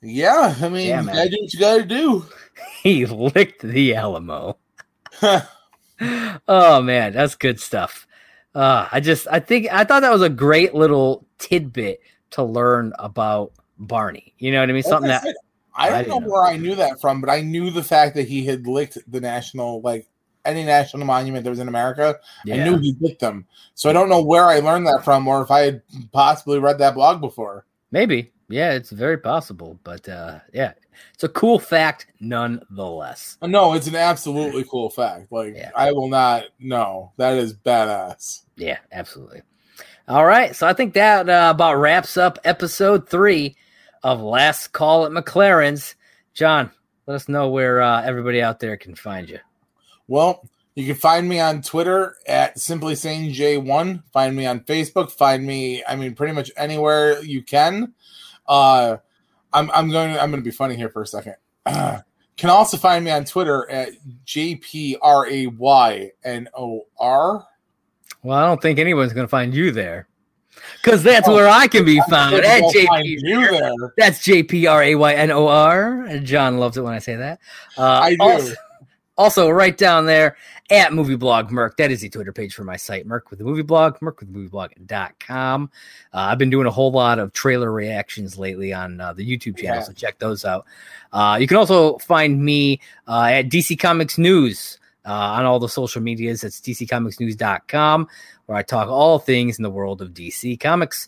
Yeah, 0.02 0.56
I 0.62 0.70
mean, 0.70 0.88
Yeah, 0.88 1.04
gotta 1.04 1.30
do 1.30 1.38
what 1.42 1.54
you 1.54 1.60
gotta 1.60 1.86
do. 1.86 2.26
He 2.84 3.06
licked 3.06 3.62
the 3.62 3.96
Alamo. 3.96 4.58
oh 5.22 6.82
man, 6.82 7.14
that's 7.14 7.36
good 7.36 7.60
stuff. 7.60 8.06
Uh, 8.54 8.88
I 8.92 9.00
just 9.00 9.28
I 9.32 9.40
think 9.40 9.68
I 9.72 9.86
thought 9.86 10.02
that 10.02 10.12
was 10.12 10.22
a 10.22 10.30
great 10.30 10.74
little 10.74 11.26
tidbit 11.38 12.02
to 12.32 12.44
learn 12.44 12.92
about 13.00 13.54
Barney. 13.78 14.34
You 14.38 14.52
know 14.52 14.60
what 14.60 14.70
I 14.70 14.74
mean? 14.74 14.84
Something 14.84 15.10
I 15.10 15.20
that 15.20 15.36
I 15.80 15.86
I 15.88 15.90
don't 15.90 15.98
didn't 16.00 16.10
know 16.10 16.20
know. 16.20 16.34
where 16.34 16.44
I 16.46 16.58
knew 16.58 16.76
that 16.76 17.02
from, 17.02 17.22
but 17.22 17.30
I 17.30 17.42
knew 17.42 17.72
the 17.72 17.84
fact 17.84 18.16
that 18.16 18.28
he 18.28 18.46
had 18.46 18.68
licked 18.68 18.98
the 19.08 19.20
national, 19.22 19.82
like 19.82 20.08
any 20.46 20.64
national 20.64 21.06
monument 21.06 21.44
that 21.44 21.50
was 21.50 21.60
in 21.60 21.68
America. 21.68 22.18
I 22.50 22.58
knew 22.58 22.78
he 22.78 22.96
licked 23.00 23.20
them. 23.22 23.46
So 23.76 23.90
I 23.90 23.94
don't 23.94 24.10
know 24.10 24.24
where 24.24 24.46
I 24.46 24.60
learned 24.60 24.88
that 24.88 25.04
from, 25.04 25.28
or 25.28 25.42
if 25.42 25.52
I 25.52 25.60
had 25.62 25.82
possibly 26.12 26.60
read 26.60 26.78
that 26.80 26.96
blog 26.96 27.22
before. 27.22 27.66
maybe. 27.92 28.32
Yeah, 28.52 28.72
it's 28.72 28.90
very 28.90 29.18
possible. 29.20 29.80
But 29.84 30.10
uh, 30.10 30.40
yeah, 30.54 30.72
it's 31.14 31.24
a 31.24 31.30
cool 31.30 31.60
fact 31.60 32.08
nonetheless. 32.20 33.38
Uh, 33.42 33.48
No, 33.48 33.74
it's 33.74 33.86
an 33.88 33.96
absolutely 33.96 34.64
cool 34.64 34.90
fact. 34.90 35.32
Like 35.32 35.56
Yeah. 35.56 35.70
I 35.76 35.92
will 35.92 36.08
not. 36.10 36.46
No, 36.60 37.12
that 37.18 37.36
is 37.38 37.54
badass. 37.54 38.44
Yeah, 38.56 38.80
absolutely. 38.92 39.42
All 40.08 40.26
right, 40.26 40.56
so 40.56 40.66
I 40.66 40.74
think 40.74 40.96
that 40.96 41.30
uh, 41.30 41.52
about 41.54 41.76
wraps 41.76 42.18
up 42.18 42.40
episode 42.44 43.08
three 43.08 43.56
of 44.04 44.22
Last 44.22 44.70
Call 44.74 45.06
at 45.06 45.12
McLaren's. 45.12 45.96
John, 46.34 46.72
let 47.06 47.16
us 47.16 47.30
know 47.30 47.50
where 47.50 47.82
uh, 47.82 48.02
everybody 48.02 48.42
out 48.42 48.60
there 48.60 48.78
can 48.78 48.96
find 48.96 49.30
you. 49.30 49.40
Well, 50.08 50.48
you 50.76 50.86
can 50.86 50.96
find 50.96 51.28
me 51.28 51.40
on 51.40 51.62
Twitter 51.62 52.16
at 52.28 52.60
simply 52.60 52.96
saying 52.96 53.32
J1. 53.34 54.04
Find 54.14 54.36
me 54.36 54.46
on 54.46 54.62
Facebook. 54.62 55.12
Find 55.12 55.46
me, 55.46 55.84
I 55.88 55.96
mean, 55.96 56.16
pretty 56.16 56.34
much 56.34 56.52
anywhere 56.56 57.22
you 57.24 57.42
can. 57.42 57.94
Uh, 58.48 58.98
I'm 59.52 59.70
I'm 59.72 59.90
going 59.90 60.14
to, 60.14 60.22
I'm 60.22 60.32
going 60.32 60.42
to 60.42 60.48
be 60.48 60.56
funny 60.56 60.76
here 60.76 60.90
for 60.90 61.02
a 61.02 61.08
second. 61.08 61.36
can 61.66 62.50
also 62.50 62.78
find 62.78 63.04
me 63.04 63.12
on 63.12 63.26
Twitter 63.26 63.70
at 63.70 63.90
JPRAYNOR. 64.26 65.02
Well, 68.24 68.38
I 68.38 68.46
don't 68.46 68.62
think 68.62 68.80
anyone's 68.80 69.14
going 69.14 69.26
to 69.26 69.30
find 69.30 69.54
you 69.54 69.72
there 69.72 70.08
because 70.82 71.04
that's 71.04 71.28
where 71.28 71.48
I 71.48 71.68
can 71.68 71.86
be 71.86 72.02
found 72.10 72.36
at 72.36 72.64
JP. 72.64 73.92
That's 73.98 74.24
J 74.24 74.44
P 74.44 74.68
R 74.68 74.84
A 74.84 74.96
Y 74.96 75.14
N 75.14 75.32
O 75.32 75.48
R. 75.48 76.20
John 76.20 76.58
loves 76.58 76.78
it 76.78 76.82
when 76.82 76.94
I 76.94 77.00
say 77.00 77.16
that. 77.16 77.40
Uh, 77.78 77.84
I 78.04 78.16
do. 78.16 78.18
Also, 78.22 78.54
also, 79.18 79.50
right 79.50 79.78
down 79.78 80.06
there 80.06 80.38
at 80.70 80.94
Movie 80.94 81.16
Blog 81.18 81.52
Merc. 81.52 81.76
That 81.76 81.92
is 81.92 82.00
the 82.02 82.10
Twitter 82.10 82.32
page 82.32 82.54
for 82.54 82.64
my 82.64 82.78
site, 82.78 83.06
Merc 83.06 83.30
with 83.30 83.40
the 83.40 83.46
Movie 83.46 83.64
Blog, 83.64 83.98
Merc 84.02 84.20
with 84.22 84.32
the 84.32 84.38
Movie 84.38 84.50
Blog.com. 84.50 85.70
Uh, 86.14 86.18
I've 86.18 86.38
been 86.38 86.50
doing 86.50 86.68
a 86.68 86.72
whole 86.72 86.92
lot 86.92 87.20
of 87.20 87.34
trailer 87.34 87.72
reactions 87.72 88.38
lately 88.38 88.72
on 88.72 89.02
uh, 89.02 89.12
the 89.12 89.26
YouTube 89.30 89.58
channel, 89.58 89.78
Yeah. 89.78 89.84
so 89.84 89.92
check 89.92 90.20
those 90.20 90.46
out. 90.46 90.66
Uh, 91.12 91.38
you 91.40 91.48
can 91.48 91.58
also 91.58 91.98
find 91.98 92.42
me 92.42 92.80
uh, 93.10 93.30
at 93.34 93.50
DC 93.50 93.78
Comics 93.78 94.18
News 94.18 94.80
uh, 95.10 95.12
on 95.12 95.46
all 95.46 95.60
the 95.60 95.68
social 95.68 96.02
medias. 96.02 96.44
It's 96.44 96.62
DCComicsNews.com, 96.62 98.08
where 98.46 98.58
I 98.58 98.62
talk 98.62 98.88
all 98.88 99.18
things 99.18 99.58
in 99.58 99.64
the 99.64 99.70
world 99.72 100.02
of 100.04 100.10
DC 100.10 100.60
Comics. 100.60 101.08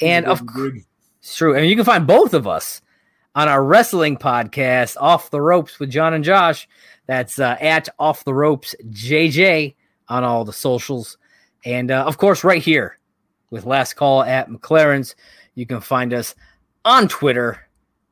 And 0.00 0.26
of 0.26 0.44
course, 0.44 0.82
it's 1.20 1.36
true. 1.36 1.54
And 1.54 1.66
you 1.68 1.76
can 1.76 1.84
find 1.84 2.06
both 2.06 2.34
of 2.34 2.48
us 2.48 2.82
on 3.36 3.48
our 3.48 3.64
wrestling 3.64 4.16
podcast, 4.16 4.96
Off 4.98 5.30
the 5.30 5.40
Ropes 5.40 5.78
with 5.78 5.90
John 5.90 6.12
and 6.12 6.24
Josh. 6.24 6.68
That's 7.06 7.38
uh, 7.38 7.56
at 7.60 7.88
Off 8.00 8.24
the 8.24 8.34
Ropes 8.34 8.74
JJ 8.88 9.76
on 10.08 10.24
all 10.24 10.44
the 10.44 10.52
socials. 10.52 11.16
And 11.64 11.92
uh, 11.92 12.04
of 12.04 12.18
course, 12.18 12.42
right 12.42 12.62
here 12.62 12.98
with 13.50 13.64
Last 13.64 13.94
Call 13.94 14.22
at 14.22 14.48
McLaren's. 14.48 15.14
You 15.54 15.66
can 15.66 15.80
find 15.80 16.12
us 16.12 16.34
on 16.84 17.06
Twitter, 17.06 17.60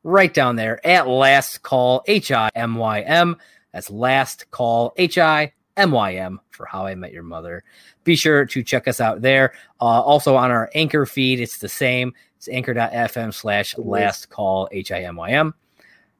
right 0.03 0.33
down 0.33 0.55
there 0.55 0.85
at 0.87 1.07
Last 1.07 1.61
Call 1.61 2.03
H 2.07 2.31
I 2.31 2.49
M 2.55 2.75
Y 2.75 3.01
M. 3.01 3.37
That's 3.75 3.91
Last 3.91 4.49
Call 4.51 4.93
H 4.95 5.17
I 5.17 5.51
M 5.75 5.91
Y 5.91 6.15
M 6.15 6.39
for 6.51 6.65
How 6.65 6.85
I 6.85 6.95
Met 6.95 7.11
Your 7.11 7.23
Mother. 7.23 7.65
Be 8.05 8.15
sure 8.15 8.45
to 8.45 8.63
check 8.63 8.87
us 8.87 9.01
out 9.01 9.21
there. 9.21 9.51
Uh, 9.81 9.99
also 10.01 10.37
on 10.37 10.49
our 10.49 10.71
Anchor 10.73 11.05
feed, 11.05 11.41
it's 11.41 11.57
the 11.57 11.67
same. 11.67 12.13
It's 12.37 12.47
anchor.fm 12.47 13.33
slash 13.33 13.77
last 13.77 14.29
call 14.29 14.69
H 14.71 14.93
I 14.93 15.01
M 15.01 15.17
Y 15.17 15.31
M. 15.31 15.53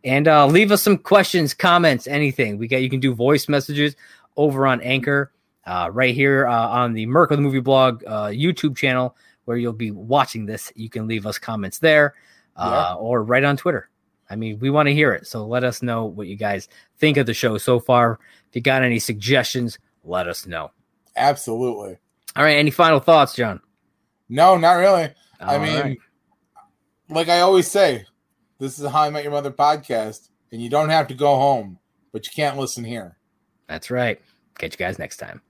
And 0.04 0.28
uh, 0.28 0.48
leave 0.48 0.70
us 0.74 0.82
some 0.82 0.98
questions, 0.98 1.54
comments, 1.54 2.08
anything. 2.08 2.58
We 2.58 2.68
got 2.68 2.82
you 2.82 2.90
can 2.90 3.00
do 3.00 3.16
voice 3.16 3.48
messages 3.48 3.96
over 4.36 4.68
on 4.68 4.82
Anchor, 4.82 5.32
uh, 5.66 5.90
right 5.94 6.14
here 6.14 6.48
uh, 6.48 6.68
on 6.68 6.92
the 6.92 7.06
Merc 7.06 7.32
of 7.32 7.38
the 7.38 7.42
Movie 7.42 7.62
Blog 7.62 8.04
uh, 8.06 8.26
YouTube 8.26 8.76
channel, 8.76 9.16
where 9.46 9.56
you'll 9.56 9.72
be 9.72 9.92
watching 9.92 10.46
this. 10.46 10.74
You 10.76 10.90
can 10.90 11.08
leave 11.08 11.26
us 11.26 11.40
comments 11.40 11.80
there, 11.80 12.16
uh, 12.58 12.98
or 13.00 13.24
right 13.24 13.46
on 13.46 13.56
Twitter. 13.56 13.90
I 14.30 14.36
mean, 14.36 14.60
we 14.60 14.70
want 14.70 14.88
to 14.88 14.94
hear 14.94 15.14
it. 15.14 15.28
So 15.28 15.46
let 15.46 15.64
us 15.64 15.82
know 15.82 16.06
what 16.06 16.28
you 16.28 16.36
guys 16.36 16.68
think 16.98 17.18
of 17.18 17.26
the 17.26 17.34
show 17.34 17.58
so 17.58 17.80
far. 17.80 18.20
If 18.50 18.56
you 18.56 18.62
got 18.62 18.84
any 18.84 19.00
suggestions, 19.00 19.78
let 20.04 20.28
us 20.28 20.48
know. 20.48 20.72
Absolutely. 21.16 21.98
All 22.36 22.44
right. 22.44 22.58
Any 22.58 22.72
final 22.72 23.00
thoughts, 23.00 23.36
John? 23.36 23.62
No, 24.28 24.58
not 24.58 24.74
really. 24.74 25.14
I 25.40 25.58
mean, 25.58 25.80
right. 25.80 25.98
like 27.10 27.30
I 27.30 27.42
always 27.42 27.70
say, 27.70 28.06
this 28.60 28.80
is 28.80 28.86
a 28.86 28.90
How 28.90 29.02
I 29.04 29.10
Met 29.10 29.24
Your 29.24 29.34
Mother 29.34 29.52
podcast, 29.52 30.30
and 30.52 30.62
you 30.62 30.70
don't 30.70 30.90
have 30.90 31.08
to 31.08 31.14
go 31.14 31.36
home, 31.36 31.78
but 32.12 32.26
you 32.26 32.32
can't 32.34 32.58
listen 32.58 32.84
here. 32.84 33.18
that's 33.68 33.92
right. 33.92 34.20
Catch 34.58 34.74
you 34.74 34.78
guys 34.78 34.98
next 34.98 35.18
time. 35.18 35.42